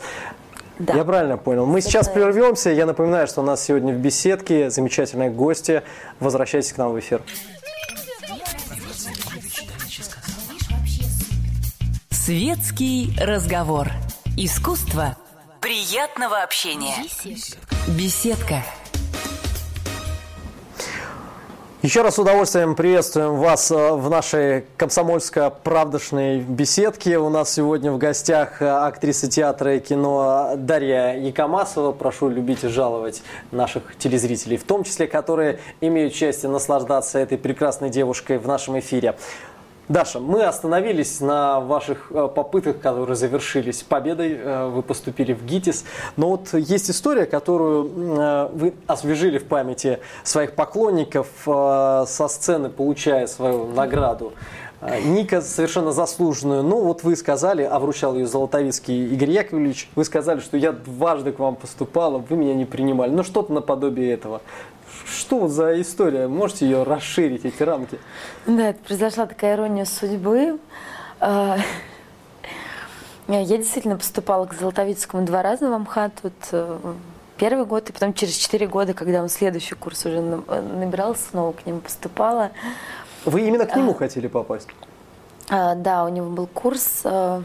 Да. 0.80 0.94
Я 0.94 1.04
правильно 1.06 1.38
понял. 1.38 1.66
Мы 1.66 1.82
сейчас 1.82 2.08
правильно. 2.08 2.34
прервемся. 2.34 2.70
Я 2.70 2.86
напоминаю, 2.86 3.28
что 3.28 3.42
у 3.42 3.44
нас 3.44 3.64
сегодня 3.64 3.94
в 3.94 3.98
беседке 3.98 4.70
замечательные 4.70 5.30
гости. 5.30 5.84
Возвращайтесь 6.20 6.74
к 6.74 6.78
нам 6.78 6.92
в 6.92 7.00
эфир. 7.00 7.22
Светский 12.10 13.14
разговор. 13.22 13.90
Искусство 14.36 15.16
приятного 15.62 16.42
общения. 16.44 16.96
Беседка. 17.88 18.64
Еще 21.86 22.02
раз 22.02 22.16
с 22.16 22.18
удовольствием 22.18 22.74
приветствуем 22.74 23.36
вас 23.36 23.70
э, 23.70 23.92
в 23.92 24.10
нашей 24.10 24.64
комсомольско-правдошной 24.76 26.40
беседке. 26.40 27.20
У 27.20 27.30
нас 27.30 27.54
сегодня 27.54 27.92
в 27.92 28.00
гостях 28.00 28.60
э, 28.60 28.68
актриса 28.68 29.30
театра 29.30 29.76
и 29.76 29.80
кино 29.80 30.54
Дарья 30.58 31.14
Якомасова. 31.14 31.92
Прошу 31.92 32.30
любить 32.30 32.64
и 32.64 32.70
жаловать 32.70 33.22
наших 33.52 33.96
телезрителей, 34.00 34.58
в 34.58 34.64
том 34.64 34.84
числе, 34.84 35.06
которые 35.06 35.60
имеют 35.80 36.16
счастье 36.16 36.50
наслаждаться 36.50 37.20
этой 37.20 37.38
прекрасной 37.38 37.92
девушкой 37.92 38.40
в 38.40 38.48
нашем 38.48 38.80
эфире. 38.80 39.14
Даша, 39.88 40.20
мы 40.20 40.44
остановились 40.44 41.22
на 41.22 41.60
ваших 41.60 42.08
э, 42.10 42.28
попытках, 42.34 42.80
которые 42.80 43.16
завершились 43.16 43.84
победой. 43.84 44.34
Э, 44.34 44.68
Вы 44.68 44.82
поступили 44.82 45.34
в 45.34 45.46
ГИТИС. 45.46 45.86
Но 46.18 46.30
вот 46.30 46.54
есть 46.54 46.90
история, 46.90 47.28
которую 47.28 47.92
э, 47.96 48.50
вы 48.54 48.74
освежили 48.88 49.38
в 49.38 49.46
памяти 49.46 50.00
своих 50.24 50.54
поклонников 50.54 51.28
со 51.46 52.28
сцены, 52.28 52.70
получая 52.70 53.28
свою 53.28 53.68
награду. 53.68 54.34
Э, 54.88 55.02
Ника 55.02 55.42
совершенно 55.42 55.92
заслуженную. 55.92 56.62
Ну, 56.64 56.82
вот 56.82 57.04
вы 57.04 57.16
сказали, 57.16 57.64
а 57.64 57.80
вручал 57.80 58.16
ее 58.16 58.28
Золотовицкий 58.28 59.08
Игорь 59.14 59.32
Яковлевич, 59.32 59.90
вы 59.96 60.06
сказали, 60.06 60.40
что 60.40 60.58
я 60.58 60.72
дважды 60.72 61.32
к 61.32 61.40
вам 61.40 61.56
поступала, 61.56 62.20
вы 62.20 62.38
меня 62.38 62.54
не 62.54 62.66
принимали. 62.66 63.10
Ну, 63.10 63.24
что-то 63.24 63.52
наподобие 63.52 64.14
этого. 64.14 64.42
Что 65.06 65.48
за 65.48 65.82
история? 65.82 66.28
Можете 66.28 66.66
ее 66.66 66.84
расширить, 66.84 67.46
эти 67.46 67.64
рамки? 67.64 68.00
Да, 68.46 68.70
это 68.70 68.80
произошла 68.84 69.26
такая 69.26 69.56
ирония 69.56 69.86
судьбы. 69.86 70.60
А, 71.20 71.58
Я 73.28 73.44
действительно 73.46 73.98
поступала 73.98 74.46
к 74.46 74.54
Золотовицкому 74.54 75.26
два 75.26 75.42
раза 75.42 75.68
в 75.68 75.74
Амхат. 75.74 76.14
Вот 76.22 76.34
э, 76.52 76.78
первый 77.38 77.66
год, 77.66 77.90
и 77.90 77.94
потом 77.94 78.14
через 78.14 78.36
четыре 78.36 78.68
года, 78.68 78.94
когда 78.94 79.22
он 79.22 79.30
следующий 79.30 79.76
курс 79.76 80.06
уже 80.06 80.18
э, 80.18 80.62
набирался, 80.62 81.24
снова 81.32 81.54
к 81.54 81.66
нему 81.66 81.80
поступала. 81.80 82.52
Вы 83.26 83.48
именно 83.48 83.66
к 83.66 83.76
нему 83.76 83.94
хотели 83.94 84.28
попасть? 84.28 84.68
А, 85.50 85.76
Да, 85.76 86.06
у 86.06 86.10
него 86.10 86.30
был 86.30 86.48
курс, 86.48 87.02
э, 87.04 87.42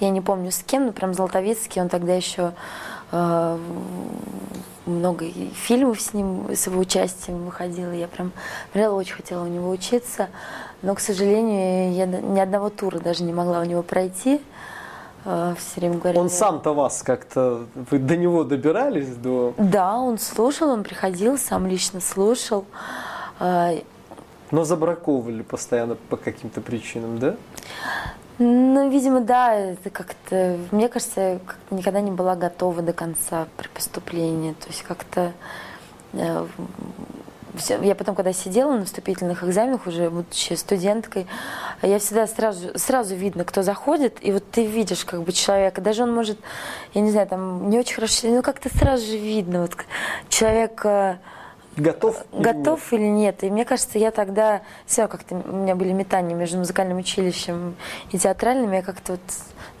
я 0.00 0.10
не 0.10 0.20
помню 0.20 0.50
с 0.50 0.58
кем, 0.58 0.86
но 0.86 0.92
прям 0.92 1.14
Золотовицкий, 1.14 1.80
он 1.80 1.88
тогда 1.88 2.14
еще 2.14 2.52
э, 3.12 3.58
много 4.86 5.26
фильмов 5.54 6.00
с 6.00 6.12
ним, 6.12 6.46
с 6.52 6.66
его 6.66 6.80
участием 6.80 7.44
выходила. 7.44 7.92
Я 7.92 8.08
прям 8.08 8.32
реально 8.72 8.96
очень 8.96 9.14
хотела 9.14 9.44
у 9.44 9.48
него 9.48 9.70
учиться, 9.70 10.28
но, 10.82 10.94
к 10.94 11.00
сожалению, 11.00 11.92
я 11.92 12.06
ни 12.06 12.40
одного 12.40 12.70
тура 12.70 12.98
даже 12.98 13.22
не 13.24 13.32
могла 13.32 13.60
у 13.60 13.64
него 13.64 13.82
пройти. 13.82 14.40
Э, 15.24 15.54
Все 15.58 15.80
время 15.80 15.98
говорили... 15.98 16.20
Он 16.20 16.30
сам-то 16.30 16.74
вас 16.74 17.02
как-то, 17.02 17.64
вы 17.90 17.98
до 17.98 18.16
него 18.16 18.44
добирались? 18.44 19.08
До... 19.08 19.54
Да, 19.58 19.98
он 19.98 20.18
слушал, 20.18 20.70
он 20.70 20.82
приходил, 20.82 21.38
сам 21.38 21.66
лично 21.66 22.00
слушал. 22.00 22.64
Но 24.50 24.64
забраковывали 24.64 25.42
постоянно 25.42 25.94
по 25.94 26.16
каким-то 26.16 26.60
причинам, 26.60 27.18
да? 27.18 27.36
Ну, 28.38 28.90
видимо, 28.90 29.20
да, 29.20 29.54
это 29.54 29.90
как-то, 29.90 30.58
мне 30.72 30.88
кажется, 30.88 31.20
я 31.20 31.38
как-то 31.38 31.74
никогда 31.74 32.00
не 32.00 32.10
была 32.10 32.34
готова 32.34 32.82
до 32.82 32.92
конца 32.92 33.46
при 33.56 33.68
поступлении. 33.68 34.52
То 34.54 34.66
есть 34.68 34.82
как-то 34.82 35.32
э, 36.12 36.46
я 37.82 37.94
потом, 37.94 38.16
когда 38.16 38.32
сидела 38.32 38.72
на 38.72 38.84
вступительных 38.84 39.44
экзаменах, 39.44 39.86
уже 39.86 40.10
будучи 40.10 40.54
студенткой, 40.54 41.26
я 41.82 41.98
всегда 42.00 42.26
сразу, 42.26 42.76
сразу 42.76 43.14
видно, 43.14 43.44
кто 43.44 43.62
заходит, 43.62 44.16
и 44.20 44.32
вот 44.32 44.42
ты 44.50 44.66
видишь 44.66 45.04
как 45.04 45.22
бы 45.22 45.32
человека, 45.32 45.80
даже 45.80 46.02
он 46.02 46.12
может, 46.12 46.38
я 46.94 47.00
не 47.00 47.12
знаю, 47.12 47.28
там 47.28 47.70
не 47.70 47.78
очень 47.78 47.94
хорошо, 47.94 48.26
но 48.28 48.42
как-то 48.42 48.68
сразу 48.76 49.06
же 49.06 49.16
видно, 49.16 49.62
вот 49.62 49.76
к- 49.76 49.84
человек 50.28 50.84
э, 51.76 51.80
Готов? 51.80 52.24
или 52.32 52.42
готов 52.42 52.92
или 52.92 53.06
нет. 53.06 53.44
И 53.44 53.50
мне 53.50 53.64
кажется, 53.64 53.98
я 53.98 54.10
тогда 54.10 54.62
все 54.86 55.08
как-то 55.08 55.34
у 55.34 55.56
меня 55.56 55.74
были 55.74 55.92
метания 55.92 56.34
между 56.34 56.58
музыкальным 56.58 56.98
училищем 56.98 57.76
и 58.12 58.18
театральным, 58.18 58.72
я 58.72 58.82
как-то 58.82 59.12
вот 59.12 59.20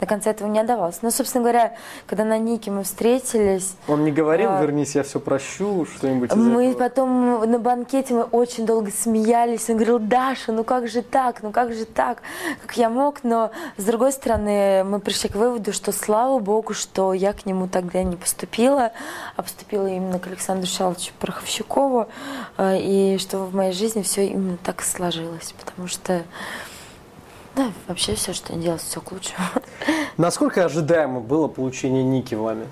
до 0.00 0.06
конца 0.06 0.30
этого 0.30 0.48
не 0.48 0.58
отдавалась. 0.58 0.98
Но, 1.02 1.10
собственно 1.10 1.42
говоря, 1.42 1.74
когда 2.06 2.24
на 2.24 2.38
Нике 2.38 2.70
мы 2.70 2.82
встретились? 2.82 3.74
Он 3.88 4.04
не 4.04 4.12
говорил, 4.12 4.50
А, 4.50 4.60
вернись, 4.60 4.94
я 4.94 5.02
все 5.02 5.20
прощу, 5.20 5.86
что-нибудь 5.86 6.30
из 6.30 6.36
мы 6.36 6.66
этого? 6.66 6.78
потом 6.88 7.50
на 7.50 7.58
банкете 7.58 8.14
мы 8.14 8.22
очень 8.24 8.66
долго 8.66 8.90
смеялись. 8.90 9.68
Он 9.70 9.76
говорил, 9.76 9.98
Даша, 9.98 10.52
ну 10.52 10.64
как 10.64 10.88
же 10.88 11.02
так, 11.02 11.42
ну 11.42 11.52
как 11.52 11.72
же 11.72 11.84
так, 11.84 12.22
как 12.62 12.76
я 12.76 12.90
мог. 12.90 13.22
Но, 13.24 13.50
с 13.76 13.84
другой 13.84 14.12
стороны, 14.12 14.84
мы 14.84 15.00
пришли 15.00 15.28
к 15.30 15.34
выводу, 15.36 15.72
что 15.72 15.92
слава 15.92 16.38
богу, 16.38 16.74
что 16.74 17.12
я 17.14 17.32
к 17.32 17.46
нему 17.46 17.68
тогда 17.68 18.02
не 18.02 18.16
поступила, 18.16 18.92
а 19.36 19.42
поступила 19.42 19.86
именно 19.86 20.18
к 20.18 20.26
Александру 20.26 20.66
Шаловичу 20.66 21.12
Пороховщикову. 21.20 22.08
э, 22.58 22.78
И 22.80 23.18
что 23.18 23.38
в 23.44 23.54
моей 23.54 23.72
жизни 23.72 24.02
все 24.02 24.26
именно 24.26 24.56
так 24.62 24.82
сложилось. 24.82 25.54
Потому 25.64 25.88
что, 25.88 26.22
да, 27.56 27.72
вообще 27.88 28.14
все, 28.14 28.32
что 28.32 28.52
я 28.52 28.58
делала, 28.58 28.78
все 28.78 29.00
к 29.00 29.12
лучшему. 29.12 29.46
Насколько 30.16 30.64
ожидаемо 30.64 31.20
было 31.20 31.48
получение 31.48 32.02
Ники 32.02 32.34
вами? 32.34 32.66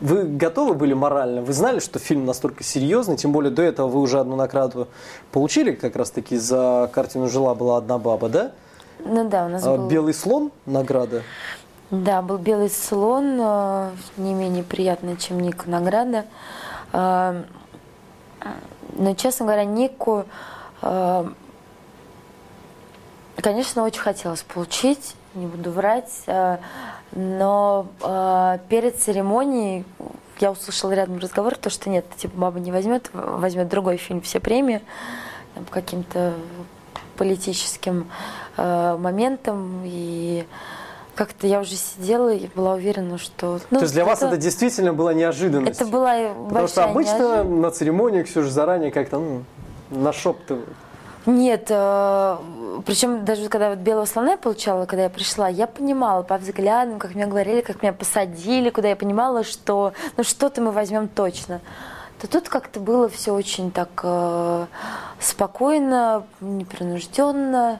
Вы 0.00 0.24
готовы 0.24 0.74
были 0.74 0.94
морально? 0.94 1.42
Вы 1.42 1.52
знали, 1.52 1.80
что 1.80 1.98
фильм 1.98 2.24
настолько 2.24 2.62
серьезный? 2.62 3.16
Тем 3.16 3.32
более 3.32 3.50
до 3.50 3.62
этого 3.62 3.88
вы 3.88 4.00
уже 4.00 4.20
одну 4.20 4.36
награду 4.36 4.86
получили, 5.32 5.72
как 5.72 5.96
раз-таки 5.96 6.36
за 6.36 6.88
картину 6.92 7.28
«Жила-была 7.28 7.78
одна 7.78 7.98
баба», 7.98 8.28
да? 8.28 8.52
Ну 9.04 9.28
да, 9.28 9.46
у 9.46 9.48
нас 9.48 9.66
А, 9.66 9.76
был... 9.76 9.88
«Белый 9.88 10.14
слон» 10.14 10.52
награда. 10.66 11.22
Да, 11.90 12.20
был 12.22 12.36
белый 12.36 12.68
слон, 12.70 13.38
э, 13.40 13.90
не 14.18 14.34
менее 14.34 14.62
приятная, 14.62 15.16
чем 15.16 15.40
Нику 15.40 15.70
награда. 15.70 16.26
Э, 16.92 17.42
Но, 18.96 19.14
честно 19.14 19.46
говоря, 19.46 19.64
Нику, 19.64 20.24
э, 20.82 21.24
конечно, 23.42 23.84
очень 23.84 24.00
хотелось 24.00 24.42
получить, 24.42 25.14
не 25.34 25.46
буду 25.46 25.70
врать, 25.70 26.12
э, 26.26 26.58
но 27.12 27.86
э, 28.02 28.58
перед 28.68 28.98
церемонией 28.98 29.84
я 30.40 30.52
услышала 30.52 30.92
рядом 30.92 31.18
разговор, 31.18 31.56
то, 31.56 31.70
что 31.70 31.90
нет, 31.90 32.04
типа 32.16 32.36
баба 32.36 32.60
не 32.60 32.72
возьмет, 32.72 33.10
возьмет 33.12 33.68
другой 33.68 33.96
фильм 33.96 34.20
все 34.20 34.40
премии, 34.40 34.80
там, 35.54 35.64
по 35.64 35.72
каким-то 35.72 36.34
политическим 37.16 38.08
э, 38.56 38.96
моментам 38.98 39.82
и 39.84 40.46
как-то 41.14 41.48
я 41.48 41.60
уже 41.60 41.74
сидела 41.74 42.32
и 42.32 42.46
была 42.54 42.74
уверена, 42.74 43.18
что... 43.18 43.58
ну, 43.70 43.78
То 43.78 43.84
есть 43.84 43.94
для 43.94 44.04
вас 44.04 44.22
это 44.22 44.36
действительно 44.36 44.92
была 44.92 45.12
неожиданность? 45.12 45.80
это 45.80 45.90
была 45.90 46.12
Потому 46.12 46.50
большая 46.50 46.68
что 46.68 46.84
обычно 46.84 47.18
неожиданность. 47.18 47.60
на 47.60 47.70
церемониях 47.72 48.26
все 48.28 48.42
же 48.42 48.50
заранее 48.50 48.92
как-то 48.92 49.18
ну, 49.18 49.42
нашептывают. 49.90 50.68
Нет, 51.30 51.66
э, 51.68 52.36
причем 52.86 53.22
даже 53.26 53.50
когда 53.50 53.68
вот 53.68 53.80
белого 53.80 54.06
слона 54.06 54.30
я 54.30 54.36
получала, 54.38 54.86
когда 54.86 55.02
я 55.02 55.10
пришла, 55.10 55.46
я 55.46 55.66
понимала 55.66 56.22
по 56.22 56.38
взглядам, 56.38 56.98
как 56.98 57.14
мне 57.14 57.26
говорили, 57.26 57.60
как 57.60 57.82
меня 57.82 57.92
посадили, 57.92 58.70
куда 58.70 58.88
я 58.88 58.96
понимала, 58.96 59.44
что 59.44 59.92
ну 60.16 60.24
что-то 60.24 60.62
мы 60.62 60.70
возьмем 60.70 61.06
точно. 61.06 61.60
То 62.18 62.28
тут 62.28 62.48
как-то 62.48 62.80
было 62.80 63.10
все 63.10 63.34
очень 63.34 63.70
так 63.72 63.90
э, 64.04 64.66
спокойно, 65.20 66.26
непринужденно. 66.40 67.78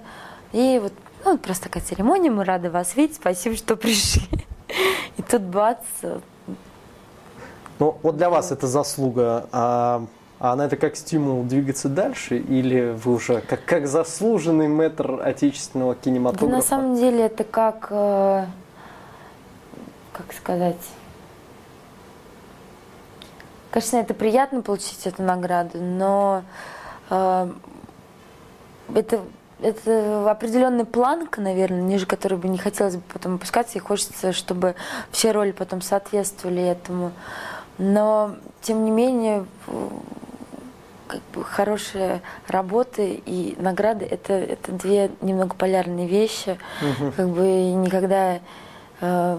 И 0.53 0.79
вот 0.83 0.93
ну, 1.25 1.39
просто 1.39 1.71
такая 1.71 1.83
церемония, 1.83 2.31
мы 2.31 2.45
рады 2.45 2.69
вас 2.69 2.97
видеть, 2.97 3.17
спасибо, 3.17 3.57
что 3.57 3.77
пришли. 3.77 4.29
И 5.17 5.23
тут 5.23 5.41
бац. 5.41 5.79
Ну, 7.79 7.97
вот 8.03 8.19
для 8.19 8.29
вас 8.29 8.53
это 8.53 8.67
заслуга. 8.67 10.07
А 10.41 10.53
она 10.53 10.67
это 10.67 10.77
как 10.77 10.95
стимул 10.95 11.43
двигаться 11.43 11.89
дальше, 11.89 12.39
или 12.39 12.93
вы 12.93 13.15
уже 13.15 13.41
как, 13.41 13.65
как 13.65 13.89
заслуженный 13.89 14.69
метр 14.69 15.21
отечественного 15.21 15.97
кинематографа? 15.97 16.47
Да, 16.47 16.57
на 16.57 16.63
самом 16.63 16.95
деле 16.95 17.25
это 17.27 17.43
как, 17.43 17.89
э, 17.91 18.47
как 20.13 20.33
сказать, 20.33 20.77
конечно, 23.73 23.97
это 23.97 24.15
приятно 24.15 24.63
получить 24.63 25.07
эту 25.09 25.25
награду, 25.25 25.79
но 25.81 26.45
э, 27.11 27.51
это 28.95 29.21
это 29.61 30.31
определенный 30.31 30.85
планка, 30.85 31.41
наверное, 31.41 31.83
ниже 31.83 32.07
которой 32.07 32.37
бы 32.37 32.47
не 32.47 32.59
хотелось 32.59 32.95
бы 32.95 33.03
потом 33.13 33.35
опускаться, 33.35 33.77
и 33.77 33.81
хочется, 33.81 34.33
чтобы 34.33 34.77
все 35.11 35.33
роли 35.33 35.51
потом 35.51 35.83
соответствовали 35.83 36.63
этому. 36.63 37.11
Но, 37.77 38.37
тем 38.61 38.85
не 38.85 38.93
менее, 38.93 39.47
как 41.09 41.21
бы 41.35 41.43
хорошие 41.43 42.21
работы 42.47 43.21
и 43.25 43.57
награды 43.59 44.05
это, 44.05 44.35
это 44.35 44.73
две 44.73 45.11
немного 45.21 45.55
полярные 45.55 46.07
вещи. 46.07 46.59
Угу. 46.83 47.13
Как 47.17 47.29
бы 47.29 47.47
никогда 47.73 48.41
э, 49.01 49.39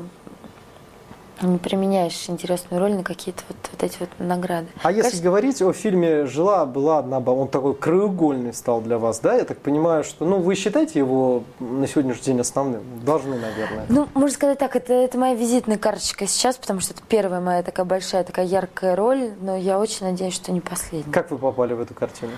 применяешь 1.61 2.29
интересную 2.29 2.81
роль 2.81 2.93
на 2.93 3.03
какие-то 3.03 3.43
вот, 3.47 3.57
вот 3.71 3.83
эти 3.83 3.97
вот 3.99 4.09
награды. 4.19 4.67
А 4.81 4.91
если 4.91 5.03
Кажется... 5.03 5.23
говорить 5.23 5.61
о 5.61 5.73
фильме 5.73 6.25
«Жила 6.25 6.65
была 6.65 6.99
одна 6.99 7.19
он 7.19 7.47
такой 7.47 7.75
краеугольный 7.75 8.53
стал 8.53 8.81
для 8.81 8.97
вас, 8.97 9.19
да? 9.19 9.35
Я 9.35 9.45
так 9.45 9.59
понимаю, 9.59 10.03
что, 10.03 10.25
ну, 10.25 10.39
вы 10.39 10.55
считаете 10.55 10.99
его 10.99 11.43
на 11.59 11.87
сегодняшний 11.87 12.25
день 12.25 12.39
основным? 12.41 12.81
Должны, 13.03 13.37
наверное. 13.37 13.85
Ну, 13.89 14.07
можно 14.13 14.35
сказать 14.35 14.57
так, 14.57 14.75
это, 14.75 14.93
это 14.93 15.17
моя 15.17 15.35
визитная 15.35 15.77
карточка 15.77 16.27
сейчас, 16.27 16.57
потому 16.57 16.79
что 16.79 16.93
это 16.93 17.03
первая 17.07 17.41
моя 17.41 17.63
такая 17.63 17.85
большая, 17.85 18.23
такая 18.23 18.45
яркая 18.45 18.95
роль, 18.95 19.31
но 19.41 19.55
я 19.55 19.79
очень 19.79 20.05
надеюсь, 20.05 20.33
что 20.33 20.51
не 20.51 20.61
последняя. 20.61 21.11
Как 21.11 21.31
вы 21.31 21.37
попали 21.37 21.73
в 21.73 21.81
эту 21.81 21.93
картину? 21.93 22.31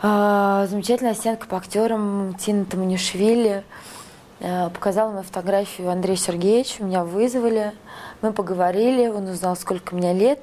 А, 0.00 0.66
замечательная 0.68 1.14
стенка 1.14 1.46
по 1.46 1.56
актерам 1.56 2.34
Тина 2.38 2.64
Таманишвили. 2.64 3.64
А, 4.40 4.70
показала 4.70 5.10
мою 5.10 5.24
фотографию 5.24 5.90
Андрею 5.90 6.16
Сергеевичу, 6.16 6.84
меня 6.84 7.04
вызвали. 7.04 7.72
Мы 8.22 8.32
поговорили, 8.32 9.08
он 9.08 9.28
узнал, 9.28 9.56
сколько 9.56 9.94
мне 9.94 10.12
лет, 10.12 10.40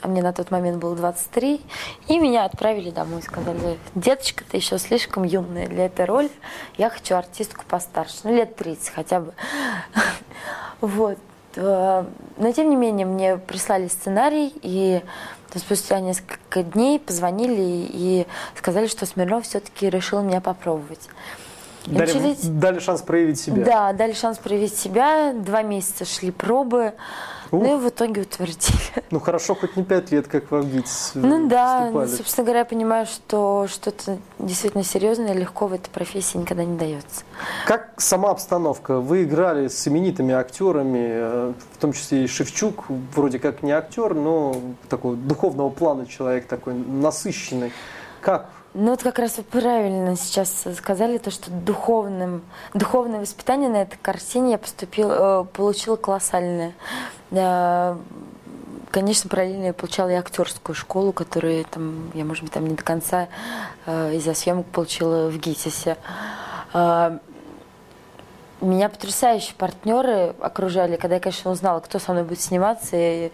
а 0.00 0.08
мне 0.08 0.22
на 0.22 0.32
тот 0.32 0.50
момент 0.50 0.78
было 0.78 0.94
23, 0.96 1.60
и 2.08 2.18
меня 2.18 2.44
отправили 2.44 2.90
домой. 2.90 3.22
Сказали, 3.22 3.78
деточка, 3.94 4.44
ты 4.44 4.56
еще 4.56 4.78
слишком 4.78 5.24
юная 5.24 5.66
для 5.66 5.86
этой 5.86 6.06
роли, 6.06 6.30
я 6.78 6.88
хочу 6.90 7.14
артистку 7.14 7.64
постарше, 7.68 8.16
ну 8.24 8.34
лет 8.34 8.56
30 8.56 8.88
хотя 8.90 9.20
бы. 9.20 9.32
Вот. 10.82 11.16
Э, 11.56 12.04
но 12.36 12.52
тем 12.52 12.68
не 12.68 12.76
менее 12.76 13.06
мне 13.06 13.38
прислали 13.38 13.88
сценарий, 13.88 14.52
и 14.60 15.02
спустя 15.54 16.00
несколько 16.00 16.62
дней 16.62 16.98
позвонили 17.00 17.88
и 17.90 18.26
сказали, 18.54 18.86
что 18.86 19.06
Смирнов 19.06 19.44
все-таки 19.44 19.88
решил 19.88 20.20
меня 20.20 20.42
попробовать. 20.42 21.08
Дали, 21.86 22.12
начались... 22.12 22.38
дали 22.42 22.78
шанс 22.80 23.02
проявить 23.02 23.40
себя. 23.40 23.64
Да, 23.64 23.92
дали 23.92 24.12
шанс 24.12 24.38
проявить 24.38 24.76
себя. 24.76 25.32
Два 25.32 25.62
месяца 25.62 26.04
шли 26.04 26.30
пробы. 26.30 26.94
Ух. 27.52 27.62
Ну 27.62 27.78
и 27.78 27.80
в 27.80 27.88
итоге 27.88 28.22
утвердили. 28.22 28.76
Ну 29.10 29.20
хорошо, 29.20 29.54
хоть 29.54 29.76
не 29.76 29.84
пять 29.84 30.10
лет, 30.10 30.26
как 30.26 30.50
в 30.50 30.54
Авгиц 30.54 31.12
Ну 31.14 31.48
да, 31.48 31.90
ну, 31.92 32.06
собственно 32.08 32.44
говоря, 32.44 32.60
я 32.60 32.64
понимаю, 32.64 33.06
что 33.06 33.66
что-то 33.68 34.18
действительно 34.38 34.82
серьезное 34.82 35.32
легко 35.32 35.68
в 35.68 35.72
этой 35.72 35.88
профессии 35.90 36.38
никогда 36.38 36.64
не 36.64 36.76
дается. 36.76 37.22
Как 37.66 37.92
сама 37.98 38.30
обстановка? 38.30 38.98
Вы 38.98 39.22
играли 39.22 39.68
с 39.68 39.86
именитыми 39.86 40.34
актерами, 40.34 41.08
э, 41.08 41.52
в 41.74 41.78
том 41.78 41.92
числе 41.92 42.24
и 42.24 42.26
Шевчук, 42.26 42.86
вроде 43.14 43.38
как 43.38 43.62
не 43.62 43.70
актер, 43.70 44.14
но 44.14 44.56
такой 44.88 45.16
духовного 45.16 45.70
плана 45.70 46.06
человек 46.06 46.46
такой 46.46 46.74
насыщенный. 46.74 47.72
Как 48.20 48.50
ну 48.76 48.90
вот 48.90 49.02
как 49.02 49.18
раз 49.18 49.38
вы 49.38 49.42
правильно 49.42 50.16
сейчас 50.16 50.64
сказали, 50.76 51.18
то, 51.18 51.30
что 51.30 51.50
духовным, 51.50 52.42
духовное 52.74 53.20
воспитание 53.20 53.70
на 53.70 53.82
этой 53.82 53.96
картине 53.96 54.52
я 54.52 54.58
поступила, 54.58 55.42
э, 55.42 55.44
получила 55.52 55.96
колоссальное. 55.96 56.74
Конечно, 58.90 59.28
параллельно 59.28 59.66
я 59.66 59.72
получала 59.74 60.08
и 60.10 60.14
актерскую 60.14 60.74
школу, 60.74 61.12
которую 61.12 61.64
там, 61.64 62.10
я, 62.14 62.24
может 62.24 62.44
быть, 62.44 62.52
там 62.52 62.66
не 62.66 62.74
до 62.74 62.82
конца 62.82 63.28
э, 63.84 64.14
из-за 64.14 64.32
съемок 64.32 64.66
получила 64.66 65.28
в 65.28 65.36
ГИТИСе. 65.36 65.96
Меня 68.60 68.88
потрясающие 68.88 69.54
партнеры 69.54 70.34
окружали, 70.40 70.96
когда 70.96 71.16
я, 71.16 71.20
конечно, 71.20 71.50
узнала, 71.50 71.80
кто 71.80 71.98
со 71.98 72.12
мной 72.12 72.24
будет 72.24 72.40
сниматься. 72.40 72.96
И 72.96 73.30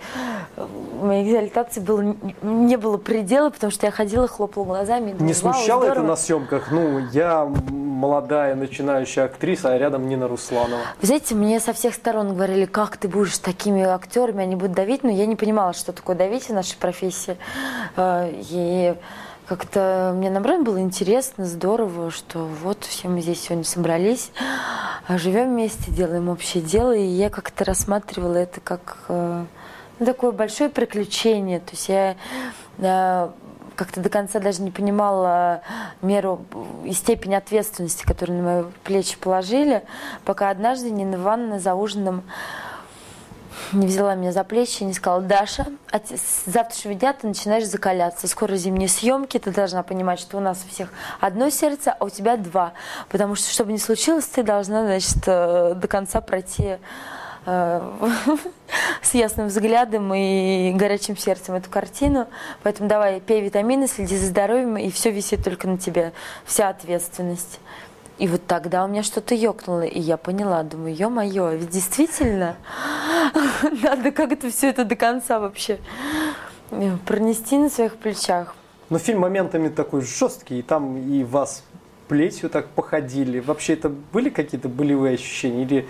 у 0.57 1.07
меня 1.07 1.23
экзальтации 1.23 1.81
было, 1.81 2.15
не 2.43 2.77
было 2.77 2.97
предела, 2.97 3.51
потому 3.51 3.71
что 3.71 3.87
я 3.87 3.93
ходила, 3.93 4.27
хлопала 4.27 4.65
глазами. 4.65 5.13
Думала, 5.13 5.27
не 5.27 5.35
смущало 5.35 5.85
это 5.85 6.03
на 6.03 6.17
съемках? 6.17 6.73
Ну, 6.73 6.99
я 7.13 7.45
молодая 7.45 8.57
начинающая 8.57 9.27
актриса, 9.27 9.73
а 9.73 9.79
рядом 9.79 10.09
Нина 10.09 10.27
Русланова. 10.27 10.83
Вы 11.01 11.07
знаете, 11.07 11.37
мне 11.37 11.61
со 11.61 11.73
всех 11.73 11.95
сторон 11.95 12.35
говорили, 12.35 12.65
как 12.65 12.97
ты 12.97 13.07
будешь 13.07 13.37
с 13.37 13.39
такими 13.39 13.83
актерами, 13.83 14.43
они 14.43 14.57
будут 14.57 14.75
давить, 14.75 15.05
но 15.05 15.11
я 15.11 15.27
не 15.27 15.37
понимала, 15.37 15.73
что 15.73 15.93
такое 15.93 16.17
давить 16.17 16.49
в 16.49 16.53
нашей 16.53 16.77
профессии. 16.77 17.37
А, 17.97 18.29
и 18.33 18.97
как-то 19.57 20.15
мне 20.17 20.31
наоборот 20.31 20.63
было 20.63 20.81
интересно, 20.81 21.45
здорово, 21.45 22.11
что 22.11 22.47
вот 22.47 22.85
все 22.85 23.09
мы 23.09 23.21
здесь 23.21 23.43
сегодня 23.43 23.65
собрались, 23.65 24.33
а 25.07 25.19
живем 25.19 25.51
вместе, 25.51 25.91
делаем 25.91 26.31
общее 26.31 26.63
дело, 26.63 26.97
и 26.97 27.05
я 27.05 27.29
как-то 27.29 27.67
рассматривала 27.67 28.37
это 28.37 28.61
как 28.61 28.97
э, 29.09 29.45
ну, 29.99 30.07
такое 30.07 30.33
большое 30.33 30.71
приключение. 30.71 31.61
То 31.61 31.73
есть 31.73 31.91
я 31.91 32.17
э, 32.79 33.31
как-то 33.77 34.01
до 34.01 34.09
конца 34.09 34.41
даже 34.41 34.63
не 34.63 34.71
понимала 34.71 35.61
меру 36.01 36.47
и 36.87 36.95
степень 36.95 37.35
ответственности, 37.35 38.07
которую 38.07 38.43
на 38.43 38.45
мои 38.45 38.65
плечи 38.85 39.19
положили, 39.19 39.83
пока 40.25 40.49
однажды 40.49 40.89
Нина 40.89 41.17
Ивановна 41.17 41.59
за 41.59 41.75
ужином 41.75 42.23
не 43.73 43.87
взяла 43.87 44.15
меня 44.15 44.33
за 44.33 44.45
плечи 44.45 44.83
не 44.83 44.95
сказала, 44.95 45.23
Даша, 45.23 45.67
с 45.93 46.51
завтрашнего 46.51 46.95
дня 46.95 47.13
ты 47.13 47.27
начинаешь 47.27 47.67
закаляться. 47.67 48.29
Скоро 48.29 48.57
зимние 48.57 48.89
съемки, 48.89 49.39
ты 49.39 49.51
должна 49.51 49.83
понимать, 49.83 50.21
что 50.21 50.37
у 50.37 50.41
нас 50.41 50.63
у 50.67 50.73
всех 50.73 50.93
одно 51.21 51.51
сердце, 51.51 51.95
а 51.99 52.05
у 52.05 52.11
тебя 52.11 52.37
два. 52.37 52.73
Потому 53.09 53.35
что, 53.35 53.51
чтобы 53.51 53.73
не 53.73 53.79
случилось, 53.79 54.27
ты 54.27 54.43
должна, 54.43 54.85
значит, 54.85 55.23
э, 55.27 55.75
до 55.75 55.89
конца 55.89 56.21
пройти 56.21 56.77
э, 57.47 57.81
с 59.03 59.15
ясным 59.15 59.49
взглядом 59.49 60.13
и 60.15 60.73
горячим 60.75 61.17
сердцем 61.17 61.55
эту 61.55 61.71
картину. 61.71 62.27
Поэтому 62.63 62.89
давай, 62.89 63.21
пей 63.21 63.41
витамины, 63.41 63.87
следи 63.87 64.17
за 64.17 64.27
здоровьем, 64.27 64.77
и 64.77 64.91
все 64.91 65.11
висит 65.11 65.45
только 65.45 65.69
на 65.69 65.79
тебе, 65.79 66.13
вся 66.45 66.69
ответственность. 66.69 67.61
И 68.23 68.29
вот 68.29 68.47
тогда 68.47 68.85
у 68.85 68.87
меня 68.87 69.03
что-то 69.03 69.35
ёкнуло, 69.35 69.83
и 69.83 69.99
я 69.99 70.17
поняла, 70.17 70.63
думаю, 70.63 70.95
ё-моё, 70.95 71.57
ведь 71.57 71.71
действительно 71.71 72.55
надо 73.83 74.13
как-то 74.13 74.49
все 74.49 74.69
это 74.69 74.85
до 74.85 74.95
конца 74.95 75.41
вообще 75.41 75.81
э, 76.71 76.97
пронести 77.05 77.59
на 77.59 77.69
своих 77.69 77.97
плечах. 77.97 78.55
Но 78.91 78.99
фильм 78.99 79.19
моментами 79.19 79.71
такой 79.71 80.03
жесткий, 80.03 80.61
и 80.61 80.63
там 80.63 80.99
и 80.99 81.25
вас 81.25 81.65
плетью 82.07 82.49
так 82.49 82.69
походили. 82.69 83.41
Вообще 83.41 83.73
это 83.73 83.89
были 83.89 84.29
какие-то 84.29 84.69
болевые 84.69 85.15
ощущения 85.15 85.65
или 85.65 85.89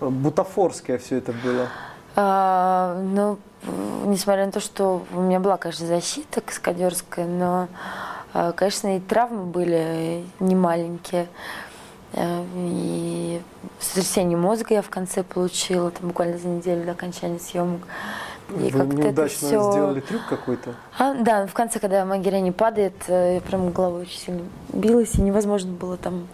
бутафорское 0.00 0.98
все 0.98 1.16
это 1.16 1.32
было? 1.32 1.68
А, 2.14 3.00
ну, 3.02 3.38
несмотря 4.04 4.44
на 4.44 4.52
то, 4.52 4.60
что 4.60 5.06
у 5.14 5.20
меня 5.22 5.40
была, 5.40 5.56
конечно, 5.56 5.86
защита 5.86 6.42
каскадерская, 6.42 7.24
но 7.26 7.68
конечно, 8.56 8.96
и 8.96 9.00
травмы 9.00 9.44
были 9.44 10.24
немаленькие. 10.40 11.28
Э, 12.14 12.44
и 12.54 13.40
сотрясение 13.80 14.36
мозга 14.36 14.74
я 14.74 14.82
в 14.82 14.88
конце 14.88 15.22
получила, 15.22 15.90
там, 15.90 16.08
буквально 16.08 16.38
за 16.38 16.48
неделю 16.48 16.84
до 16.84 16.92
окончания 16.92 17.38
съемок. 17.38 17.82
И 18.50 18.70
Вы 18.70 18.86
неудачно 18.94 19.48
все... 19.48 19.72
сделали 19.72 20.00
трюк 20.00 20.22
какой-то? 20.28 20.74
А, 20.98 21.14
да, 21.14 21.46
в 21.46 21.54
конце, 21.54 21.80
когда 21.80 22.04
моя 22.04 22.20
героиня 22.22 22.52
падает, 22.52 22.94
э, 23.08 23.36
я 23.36 23.40
прям 23.40 23.70
головой 23.70 24.02
очень 24.02 24.18
сильно 24.18 24.42
билась, 24.72 25.14
и 25.14 25.22
невозможно 25.22 25.72
было 25.72 25.96
там 25.96 26.28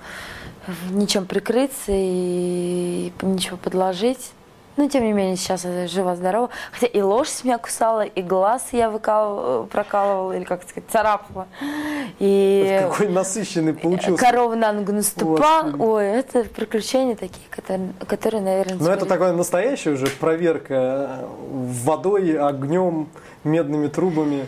ничем 0.91 1.27
прикрыться 1.27 1.93
и 1.93 3.13
ничего 3.23 3.57
подложить. 3.57 4.33
Но, 4.81 4.89
тем 4.89 5.05
не 5.05 5.13
менее, 5.13 5.37
сейчас 5.37 5.67
я 5.67 5.87
жива-здорова. 5.87 6.49
Хотя 6.73 6.87
и 6.87 7.03
ложь 7.03 7.29
с 7.29 7.45
меня 7.45 7.59
кусала, 7.59 8.01
и 8.01 8.23
глаз 8.23 8.69
я 8.73 8.89
выкал, 8.89 9.67
прокалывала, 9.67 10.33
или, 10.33 10.45
как 10.45 10.63
сказать, 10.63 10.85
царапала. 10.91 11.49
И 12.19 12.87
Какой 12.89 13.09
насыщенный 13.09 13.75
получился. 13.75 14.17
корова 14.25 14.55
на 14.55 14.73
ногу 14.73 14.93
наступала. 14.93 15.71
Ой, 15.79 16.07
это 16.07 16.45
приключения 16.45 17.15
такие, 17.15 17.45
которые, 17.51 17.93
которые 18.09 18.41
наверное, 18.41 18.77
Но 18.77 18.87
это 18.89 19.01
теперь- 19.05 19.09
такая 19.11 19.33
настоящая 19.35 19.91
уже 19.91 20.07
проверка 20.07 20.75
э, 21.21 21.27
водой, 21.85 22.39
огнем, 22.39 23.11
медными 23.45 23.89
трубами. 23.89 24.47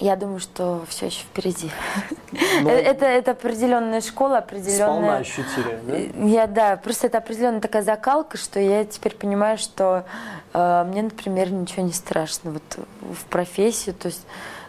Я 0.00 0.14
думаю, 0.14 0.38
что 0.38 0.84
все 0.88 1.06
еще 1.06 1.22
впереди. 1.22 1.70
Но 2.62 2.70
Это, 2.70 3.04
это 3.04 3.32
определенная 3.32 4.00
школа, 4.00 4.38
Сполна 4.38 4.38
определенная... 4.38 5.18
ощутили, 5.18 5.80
да? 5.82 6.26
Я, 6.26 6.46
да, 6.46 6.76
просто 6.76 7.08
это 7.08 7.18
определенная 7.18 7.60
такая 7.60 7.82
закалка, 7.82 8.36
что 8.36 8.60
я 8.60 8.84
теперь 8.84 9.16
понимаю, 9.16 9.58
что 9.58 10.04
э, 10.54 10.84
мне, 10.88 11.02
например, 11.02 11.50
ничего 11.50 11.82
не 11.82 11.92
страшно 11.92 12.52
вот 12.52 12.86
в 13.00 13.24
профессию, 13.24 13.94
то 13.94 14.06
есть 14.06 14.24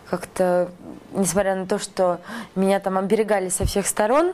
как-то, 0.10 0.72
несмотря 1.14 1.56
на 1.56 1.68
то, 1.68 1.78
что 1.78 2.20
меня 2.56 2.80
там 2.80 2.98
оберегали 2.98 3.50
со 3.50 3.66
всех 3.66 3.86
сторон, 3.86 4.34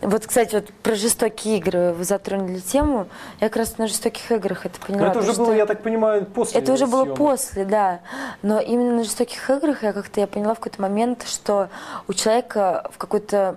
вот, 0.00 0.26
кстати, 0.26 0.54
вот 0.54 0.72
про 0.82 0.94
жестокие 0.94 1.58
игры 1.58 1.92
вы 1.92 2.04
затронули 2.04 2.60
тему. 2.60 3.08
Я 3.40 3.48
как 3.48 3.56
раз 3.56 3.78
на 3.78 3.88
жестоких 3.88 4.30
играх 4.30 4.64
это 4.64 4.78
Но 4.80 4.86
поняла. 4.86 5.10
это 5.10 5.20
то, 5.20 5.30
уже 5.30 5.38
было, 5.38 5.52
я 5.52 5.66
так 5.66 5.82
понимаю, 5.82 6.24
после 6.24 6.60
это 6.60 6.72
уже 6.72 6.86
было 6.86 7.02
съемок. 7.02 7.18
после, 7.18 7.64
да. 7.64 8.00
Но 8.42 8.60
именно 8.60 8.96
на 8.96 9.04
жестоких 9.04 9.48
играх 9.50 9.82
я 9.82 9.92
как-то 9.92 10.20
я 10.20 10.26
поняла 10.26 10.54
в 10.54 10.58
какой-то 10.58 10.80
момент, 10.80 11.24
что 11.26 11.68
у 12.06 12.12
человека 12.12 12.88
в 12.92 12.98
какой-то 12.98 13.56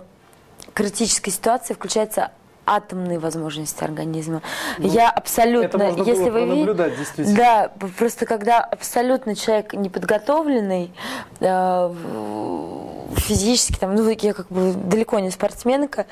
критической 0.74 1.32
ситуации 1.32 1.74
включаются 1.74 2.30
атомные 2.66 3.18
возможности 3.18 3.82
организма. 3.82 4.40
я 4.78 5.10
абсолютно, 5.10 5.78
Ну, 5.78 5.84
Это 5.84 5.96
можно 5.98 6.10
если 6.10 6.30
было 6.30 6.38
вы 6.40 6.44
ви- 6.46 6.58
наблюдать, 6.60 6.96
действительно. 6.96 7.36
да, 7.36 7.72
просто 7.98 8.24
когда 8.26 8.60
абсолютно 8.60 9.34
человек 9.34 9.72
неподготовленный, 9.74 10.92
э, 11.40 11.94
физически, 13.16 13.78
там, 13.78 13.94
ну, 13.94 14.08
я 14.08 14.32
как 14.34 14.48
бы 14.48 14.72
далеко 14.72 15.18
не 15.18 15.30
спортсменка, 15.30 16.06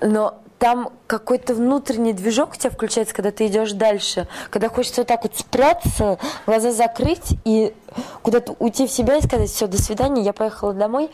но 0.00 0.38
там 0.58 0.90
какой-то 1.10 1.54
внутренний 1.54 2.12
движок 2.12 2.52
у 2.52 2.56
тебя 2.56 2.70
включается, 2.70 3.12
когда 3.12 3.32
ты 3.32 3.48
идешь 3.48 3.72
дальше, 3.72 4.28
когда 4.48 4.68
хочется 4.68 5.00
вот 5.00 5.08
так 5.08 5.24
вот 5.24 5.34
спрятаться, 5.34 6.18
глаза 6.46 6.70
закрыть 6.70 7.36
и 7.44 7.74
куда-то 8.22 8.54
уйти 8.60 8.86
в 8.86 8.92
себя 8.92 9.16
и 9.16 9.20
сказать, 9.20 9.50
все, 9.50 9.66
до 9.66 9.76
свидания, 9.76 10.22
я 10.22 10.32
поехала 10.32 10.72
домой, 10.72 11.10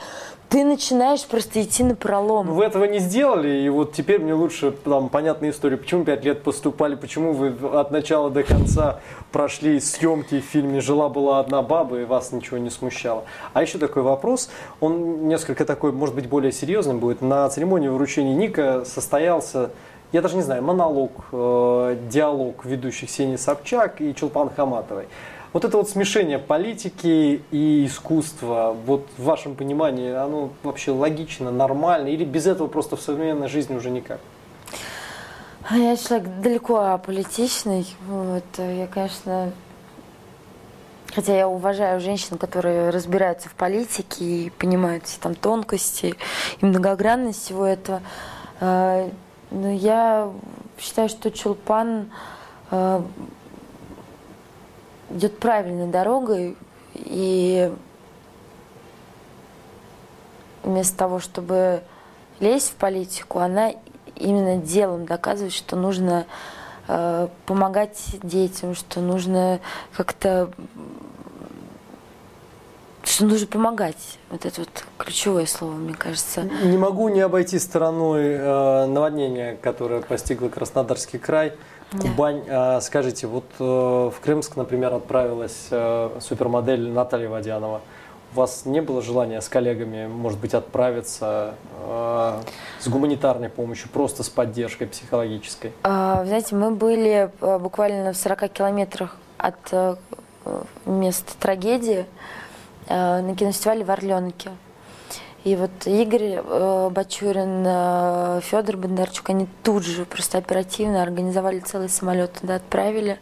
ты 0.50 0.64
начинаешь 0.64 1.24
просто 1.24 1.62
идти 1.62 1.82
на 1.82 1.94
пролом. 1.94 2.48
Вы 2.48 2.64
этого 2.64 2.84
не 2.84 2.98
сделали, 2.98 3.62
и 3.62 3.68
вот 3.70 3.94
теперь 3.94 4.20
мне 4.20 4.34
лучше 4.34 4.70
там 4.70 5.08
понятная 5.08 5.50
история, 5.50 5.78
почему 5.78 6.04
пять 6.04 6.24
лет 6.24 6.42
поступали, 6.42 6.94
почему 6.94 7.32
вы 7.32 7.54
от 7.72 7.90
начала 7.90 8.28
до 8.28 8.42
конца 8.42 9.00
прошли 9.32 9.80
съемки 9.80 10.40
в 10.40 10.44
фильме 10.44 10.82
«Жила-была 10.82 11.40
одна 11.40 11.62
баба» 11.62 12.00
и 12.00 12.04
вас 12.04 12.32
ничего 12.32 12.58
не 12.58 12.68
смущало. 12.70 13.24
А 13.54 13.62
еще 13.62 13.78
такой 13.78 14.02
вопрос, 14.02 14.50
он 14.80 15.26
несколько 15.26 15.64
такой, 15.64 15.92
может 15.92 16.14
быть, 16.14 16.28
более 16.28 16.52
серьезным 16.52 16.98
будет. 16.98 17.22
На 17.22 17.48
церемонии 17.48 17.88
вручения 17.88 18.34
Ника 18.34 18.84
состоялся, 18.84 19.70
я 20.12 20.22
даже 20.22 20.36
не 20.36 20.42
знаю, 20.42 20.62
монолог, 20.62 21.12
э, 21.32 21.98
диалог 22.08 22.64
ведущих 22.64 23.08
Ксении 23.08 23.36
Собчак 23.36 24.00
и 24.00 24.14
Чулпан 24.14 24.50
Хаматовой. 24.50 25.08
Вот 25.52 25.64
это 25.64 25.78
вот 25.78 25.88
смешение 25.88 26.38
политики 26.38 27.42
и 27.50 27.86
искусства, 27.86 28.76
вот 28.84 29.06
в 29.16 29.24
вашем 29.24 29.54
понимании, 29.54 30.12
оно 30.12 30.50
вообще 30.62 30.90
логично, 30.90 31.50
нормально, 31.50 32.08
или 32.08 32.24
без 32.24 32.46
этого 32.46 32.66
просто 32.66 32.96
в 32.96 33.00
современной 33.00 33.48
жизни 33.48 33.74
уже 33.74 33.90
никак? 33.90 34.20
А 35.68 35.76
Я 35.76 35.96
человек 35.96 36.28
далеко 36.42 36.76
аполитичный. 36.76 37.86
Вот. 38.06 38.44
Я, 38.58 38.86
конечно, 38.86 39.50
хотя 41.12 41.36
я 41.36 41.48
уважаю 41.48 42.00
женщин, 42.00 42.38
которые 42.38 42.90
разбираются 42.90 43.48
в 43.48 43.54
политике 43.54 44.24
и 44.24 44.50
понимают 44.50 45.06
все 45.06 45.18
там 45.18 45.34
тонкости 45.34 46.14
и 46.60 46.66
многогранность 46.66 47.42
всего 47.42 47.66
этого. 47.66 48.02
Но 49.50 49.70
я 49.70 50.32
считаю, 50.78 51.08
что 51.08 51.30
Чулпан 51.30 52.10
э, 52.70 53.02
идет 55.10 55.38
правильной 55.38 55.86
дорогой 55.86 56.56
и 56.94 57.72
вместо 60.62 60.96
того, 60.96 61.20
чтобы 61.20 61.82
лезть 62.40 62.70
в 62.70 62.74
политику, 62.74 63.38
она 63.38 63.72
именно 64.16 64.56
делом 64.56 65.06
доказывает, 65.06 65.52
что 65.52 65.76
нужно 65.76 66.26
э, 66.88 67.28
помогать 67.46 68.16
детям, 68.22 68.74
что 68.74 69.00
нужно 69.00 69.60
как-то 69.96 70.50
что 73.16 73.24
нужно 73.24 73.46
помогать. 73.46 74.18
Вот 74.28 74.44
это 74.44 74.60
вот 74.60 74.84
ключевое 74.98 75.46
слово, 75.46 75.72
мне 75.72 75.94
кажется. 75.94 76.42
Не 76.42 76.76
могу 76.76 77.08
не 77.08 77.22
обойти 77.22 77.58
стороной 77.58 78.34
э, 78.34 78.86
наводнение, 78.86 79.56
которое 79.56 80.02
постигло 80.02 80.48
Краснодарский 80.48 81.18
край. 81.18 81.54
Да. 81.92 82.08
Бань, 82.14 82.42
э, 82.46 82.80
скажите, 82.82 83.26
вот 83.26 83.46
э, 83.58 83.64
в 83.64 84.14
Крымск, 84.22 84.56
например, 84.56 84.92
отправилась 84.92 85.68
э, 85.70 86.10
супермодель 86.20 86.90
Наталья 86.90 87.30
Водянова. 87.30 87.80
У 88.34 88.36
вас 88.36 88.66
не 88.66 88.82
было 88.82 89.00
желания 89.00 89.40
с 89.40 89.48
коллегами, 89.48 90.06
может 90.08 90.38
быть, 90.38 90.52
отправиться 90.52 91.54
э, 91.86 92.40
с 92.80 92.88
гуманитарной 92.88 93.48
помощью, 93.48 93.88
просто 93.88 94.24
с 94.24 94.28
поддержкой 94.28 94.88
психологической? 94.88 95.72
А, 95.84 96.22
знаете, 96.26 96.54
мы 96.54 96.70
были 96.72 97.30
э, 97.40 97.58
буквально 97.58 98.12
в 98.12 98.16
40 98.18 98.52
километрах 98.52 99.16
от 99.38 99.56
э, 99.72 99.96
места 100.84 101.32
трагедии 101.40 102.04
на 102.88 103.34
кинофестивале 103.36 103.84
в 103.84 103.90
Орленке. 103.90 104.50
И 105.46 105.54
вот 105.54 105.70
Игорь 105.86 106.40
э, 106.44 106.88
Бачурин, 106.90 107.62
э, 107.64 108.40
Федор 108.42 108.76
Бондарчук, 108.78 109.30
они 109.30 109.46
тут 109.62 109.84
же 109.84 110.04
просто 110.04 110.38
оперативно 110.38 111.00
организовали 111.04 111.60
целый 111.60 111.88
самолет, 111.88 112.32
туда 112.40 112.56
отправили. 112.56 113.20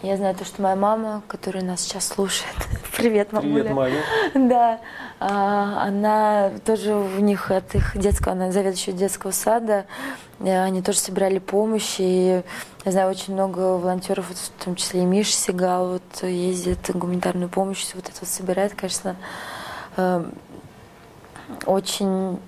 Я 0.00 0.16
знаю 0.16 0.34
то, 0.34 0.46
что 0.46 0.62
моя 0.62 0.76
мама, 0.76 1.22
которая 1.28 1.62
нас 1.62 1.82
сейчас 1.82 2.08
слушает, 2.08 2.54
привет, 2.96 3.32
мамуля. 3.32 3.64
Привет, 3.64 3.76
Маня. 3.76 3.98
Да, 4.34 4.80
она 5.26 6.50
тоже 6.64 6.94
у 6.94 7.18
них 7.18 7.50
от 7.50 7.74
их 7.74 7.96
детского, 7.96 8.32
она 8.32 8.50
заведующая 8.50 8.92
детского 8.92 9.30
сада, 9.30 9.86
они 10.40 10.82
тоже 10.82 10.98
собирали 10.98 11.38
помощь, 11.38 11.96
и 11.98 12.42
я 12.84 12.92
знаю, 12.92 13.10
очень 13.10 13.34
много 13.34 13.78
волонтеров, 13.78 14.26
в 14.30 14.64
том 14.64 14.74
числе 14.74 15.02
и 15.02 15.04
Миша 15.04 15.32
Сигал, 15.32 15.92
вот 15.92 16.22
ездит 16.28 16.90
гуманитарную 16.92 17.48
помощь, 17.48 17.86
вот 17.94 18.08
это 18.08 18.16
вот 18.20 18.28
собирает, 18.28 18.74
конечно, 18.74 19.16
э, 19.96 20.24
очень 21.66 22.40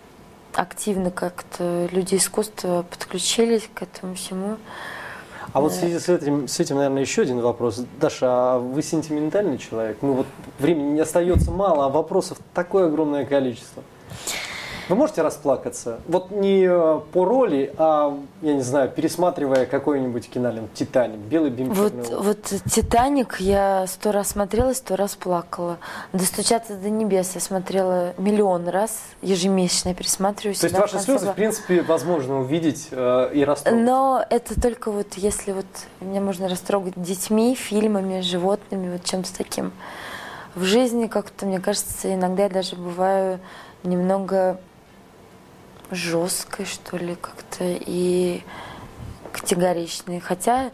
активно 0.52 1.10
как-то 1.10 1.88
люди 1.92 2.16
искусства 2.16 2.84
подключились 2.88 3.68
к 3.72 3.82
этому 3.82 4.14
всему. 4.14 4.56
А 5.55 5.61
вот 5.61 5.71
в 5.71 5.77
связи 5.77 6.01
с 6.01 6.09
этим, 6.09 6.49
с 6.49 6.59
этим, 6.59 6.77
наверное, 6.77 7.03
еще 7.03 7.23
один 7.23 7.40
вопрос. 7.40 7.81
Даша, 8.01 8.27
а 8.27 8.59
вы 8.59 8.83
сентиментальный 8.83 9.57
человек? 9.57 9.99
Ну 10.03 10.14
вот 10.14 10.27
времени 10.59 10.95
не 10.95 11.01
остается 11.01 11.53
мало, 11.53 11.87
а 11.87 11.88
вопросов 11.88 12.38
такое 12.53 12.87
огромное 12.88 13.25
количество. 13.25 13.85
Вы 14.88 14.97
можете 14.97 15.23
расплакаться? 15.23 16.01
Вот 16.07 16.31
не 16.31 16.66
э, 16.68 17.01
по 17.12 17.25
роли, 17.25 17.73
а, 17.79 18.18
я 18.42 18.55
не 18.55 18.62
знаю, 18.62 18.90
пересматривая 18.90 19.64
какой-нибудь 19.66 20.29
кинолент 20.29 20.75
«Титаник», 20.75 21.18
«Белый 21.18 21.51
бим, 21.51 21.73
Вот, 21.73 21.92
черный 21.92 22.05
волк». 22.11 22.25
вот 22.25 22.42
«Титаник» 22.70 23.40
я 23.40 23.87
сто 23.87 24.12
раз 24.12 24.29
смотрела, 24.31 24.73
сто 24.75 24.97
раз 24.97 25.14
плакала. 25.14 25.79
«Достучаться 26.12 26.77
до 26.77 26.90
небес» 26.90 27.35
я 27.35 27.40
смотрела 27.40 28.12
миллион 28.18 28.68
раз, 28.68 29.01
ежемесячно 29.23 29.94
пересматриваю. 29.94 30.55
То 30.55 30.66
есть 30.66 30.79
ваши 30.79 30.99
слезы, 30.99 31.31
в 31.31 31.35
принципе, 31.35 31.83
возможно 31.83 32.40
увидеть 32.40 32.88
э, 32.90 33.31
и 33.33 33.44
растрогать. 33.44 33.83
Но 33.83 34.25
это 34.29 34.61
только 34.61 34.90
вот 34.90 35.14
если 35.14 35.53
вот 35.53 35.66
меня 36.01 36.20
можно 36.20 36.49
растрогать 36.49 36.94
детьми, 36.97 37.55
фильмами, 37.55 38.20
животными, 38.20 38.92
вот 38.92 39.05
чем-то 39.05 39.35
таким. 39.37 39.73
В 40.55 40.62
жизни 40.62 41.07
как-то, 41.07 41.47
мне 41.47 41.59
кажется, 41.59 42.14
иногда 42.14 42.44
я 42.44 42.49
даже 42.49 42.77
бываю 42.77 43.40
немного 43.83 44.61
жесткой, 45.90 46.66
что 46.66 46.97
ли, 46.97 47.14
как-то 47.16 47.64
и 47.64 48.42
категоричной. 49.33 50.20
Хотя 50.20 50.70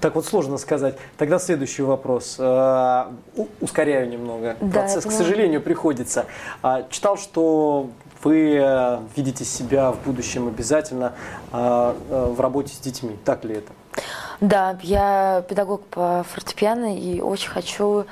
Так 0.00 0.14
вот 0.14 0.26
сложно 0.26 0.58
сказать. 0.58 0.96
Тогда 1.18 1.38
следующий 1.38 1.82
вопрос. 1.82 2.38
У- 2.38 3.48
Ускоряю 3.60 4.08
немного. 4.08 4.56
Да, 4.60 4.80
Процесс, 4.80 5.04
к 5.04 5.10
сожалению, 5.10 5.60
приходится. 5.60 6.26
А, 6.62 6.86
Читал, 6.90 7.16
что 7.18 7.90
вы 8.22 8.56
э, 8.56 8.98
видите 9.14 9.44
себя 9.44 9.92
в 9.92 9.98
будущем 10.00 10.48
обязательно 10.48 11.12
э, 11.52 11.94
э, 12.10 12.24
в 12.34 12.40
работе 12.40 12.74
с 12.74 12.78
детьми. 12.78 13.16
Так 13.24 13.44
ли 13.44 13.56
это? 13.56 13.72
Да, 14.40 14.78
я 14.82 15.44
педагог 15.48 15.86
по 15.86 16.24
фортепиано 16.28 16.96
и 16.98 17.20
очень 17.20 17.50
хочу 17.50 18.04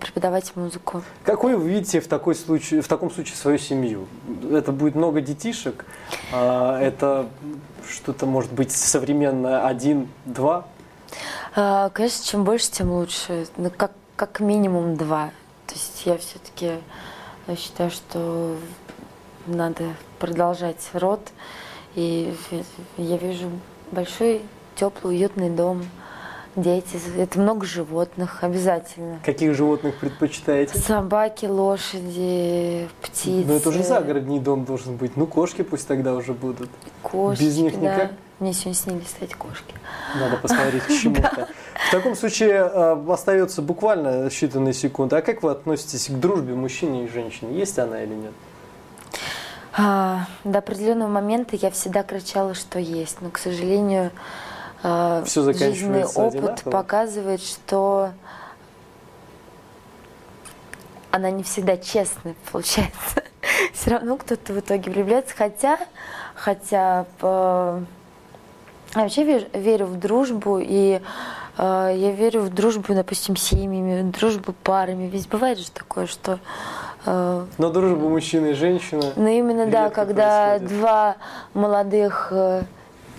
преподавать 0.00 0.54
музыку. 0.56 1.02
Какой 1.24 1.56
вы 1.56 1.68
видите 1.68 2.00
в, 2.00 2.08
такой 2.08 2.34
случае, 2.34 2.82
в 2.82 2.88
таком 2.88 3.10
случае 3.10 3.36
свою 3.36 3.58
семью? 3.58 4.06
Это 4.50 4.72
будет 4.72 4.94
много 4.94 5.20
детишек? 5.20 5.84
А, 6.32 6.78
это 6.80 7.28
что-то 7.88 8.26
может 8.26 8.52
быть 8.52 8.72
современное 8.72 9.66
один, 9.66 10.08
два? 10.24 10.66
А, 11.56 11.88
конечно, 11.90 12.24
чем 12.24 12.44
больше, 12.44 12.70
тем 12.70 12.90
лучше. 12.90 13.46
Ну, 13.56 13.70
как, 13.74 13.92
как 14.16 14.40
минимум 14.40 14.96
два. 14.96 15.30
То 15.66 15.74
есть 15.74 16.02
я 16.04 16.18
все-таки 16.18 16.72
считаю, 17.56 17.90
что 17.90 18.56
надо 19.46 19.84
продолжать 20.18 20.90
род. 20.92 21.20
И 21.94 22.34
я 22.96 23.16
вижу 23.16 23.50
большой, 23.90 24.42
теплый, 24.76 25.16
уютный 25.16 25.50
дом, 25.50 25.84
дети. 26.56 26.98
Это 27.16 27.38
много 27.38 27.66
животных, 27.66 28.42
обязательно. 28.42 29.20
Каких 29.24 29.54
животных 29.54 29.96
предпочитаете? 29.96 30.78
Собаки, 30.78 31.46
лошади, 31.46 32.88
птицы. 33.00 33.44
Ну 33.46 33.54
это 33.54 33.68
уже 33.68 33.82
загородный 33.82 34.38
дом 34.38 34.64
должен 34.64 34.96
быть. 34.96 35.16
Ну 35.16 35.26
кошки 35.26 35.62
пусть 35.62 35.86
тогда 35.86 36.14
уже 36.14 36.32
будут. 36.32 36.70
Кошки, 37.02 37.42
Без 37.42 37.58
них 37.58 37.80
да. 37.80 37.94
никак? 37.94 38.12
Мне 38.40 38.54
сегодня 38.54 38.74
снились, 38.74 39.06
кстати, 39.06 39.34
кошки. 39.34 39.74
Надо 40.18 40.36
посмотреть, 40.38 40.84
к 40.84 40.88
чему-то. 41.02 41.48
В 41.88 41.90
таком 41.90 42.16
случае 42.16 42.70
э, 42.72 43.04
остается 43.10 43.60
буквально 43.60 44.26
считанные 44.28 44.72
секунды. 44.72 45.16
А 45.16 45.22
как 45.22 45.42
вы 45.42 45.50
относитесь 45.50 46.08
к 46.08 46.12
дружбе 46.12 46.54
мужчины 46.54 47.04
и 47.04 47.08
женщины? 47.08 47.50
Есть 47.50 47.78
она 47.78 48.02
или 48.02 48.14
нет? 48.14 48.32
А, 49.76 50.26
до 50.44 50.58
определенного 50.58 51.08
момента 51.08 51.54
я 51.56 51.70
всегда 51.70 52.02
кричала, 52.02 52.54
что 52.54 52.78
есть, 52.78 53.20
но, 53.20 53.30
к 53.30 53.38
сожалению, 53.38 54.10
а, 54.82 55.22
Всё 55.24 55.42
жизненный 55.52 56.04
опыт 56.04 56.34
одинаково? 56.36 56.70
показывает, 56.70 57.42
что 57.42 58.10
она 61.10 61.30
не 61.30 61.42
всегда 61.42 61.76
честная 61.76 62.34
получается. 62.52 63.22
Все 63.72 63.90
равно 63.90 64.16
кто-то 64.16 64.52
в 64.52 64.60
итоге 64.60 64.90
влюбляется, 64.90 65.34
хотя, 65.36 65.78
хотя 66.34 67.06
э, 67.20 67.80
я 68.94 69.02
вообще 69.02 69.24
верю, 69.24 69.46
верю 69.54 69.86
в 69.86 69.98
дружбу 69.98 70.58
и 70.60 71.00
э, 71.58 71.92
я 71.96 72.12
верю 72.12 72.42
в 72.42 72.50
дружбу, 72.54 72.94
допустим, 72.94 73.36
семьями, 73.36 74.02
в 74.02 74.10
дружбу 74.18 74.52
парами. 74.62 75.08
Ведь 75.08 75.28
бывает 75.28 75.58
же 75.58 75.70
такое, 75.70 76.06
что 76.06 76.38
э, 77.06 77.46
Но 77.58 77.70
дружба 77.70 78.08
мужчины 78.08 78.48
и 78.48 78.54
женщины. 78.54 79.12
ну 79.16 79.26
именно 79.28 79.66
да, 79.66 79.90
когда 79.90 80.50
происходит. 80.58 80.78
два 80.78 81.16
молодых 81.54 82.28
э, 82.30 82.62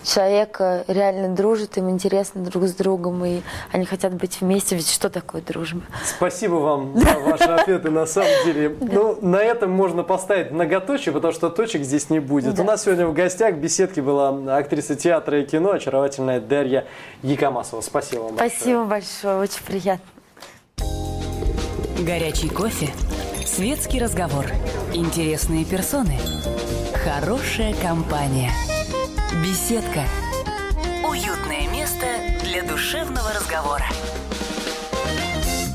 человека 0.03 0.83
реально 0.87 1.35
дружат, 1.35 1.77
им 1.77 1.89
интересно 1.89 2.41
друг 2.41 2.65
с 2.65 2.73
другом, 2.73 3.23
и 3.25 3.41
они 3.71 3.85
хотят 3.85 4.13
быть 4.13 4.41
вместе. 4.41 4.75
Ведь 4.75 4.89
что 4.89 5.09
такое 5.09 5.41
дружба? 5.41 5.81
Спасибо 6.03 6.55
вам 6.55 6.97
за 6.99 7.19
ваши 7.19 7.43
ответы, 7.49 7.89
на 7.89 8.05
самом 8.05 8.31
деле. 8.45 8.75
Ну, 8.79 9.17
на 9.21 9.37
этом 9.37 9.71
можно 9.71 10.03
поставить 10.03 10.51
многоточие, 10.51 11.13
потому 11.13 11.33
что 11.33 11.49
точек 11.49 11.83
здесь 11.83 12.09
не 12.09 12.19
будет. 12.19 12.59
У 12.59 12.63
нас 12.63 12.83
сегодня 12.83 13.07
в 13.07 13.13
гостях 13.13 13.55
в 13.55 13.57
беседке 13.57 14.01
была 14.01 14.57
актриса 14.57 14.95
театра 14.95 15.41
и 15.41 15.45
кино, 15.45 15.71
очаровательная 15.71 16.39
Дарья 16.39 16.85
Якомасова. 17.23 17.81
Спасибо 17.81 18.21
вам 18.21 18.35
большое. 18.35 18.49
Спасибо 18.49 18.83
большое, 18.85 19.37
очень 19.37 19.63
приятно. 19.65 20.05
Горячий 21.99 22.49
кофе, 22.49 22.89
светский 23.45 23.99
разговор, 23.99 24.45
интересные 24.93 25.65
персоны, 25.65 26.17
хорошая 27.05 27.75
компания, 27.75 28.51
беседка, 29.41 30.05
уютное 31.03 31.67
место 31.69 32.05
для 32.43 32.61
душевного 32.63 33.33
разговора. 33.33 33.85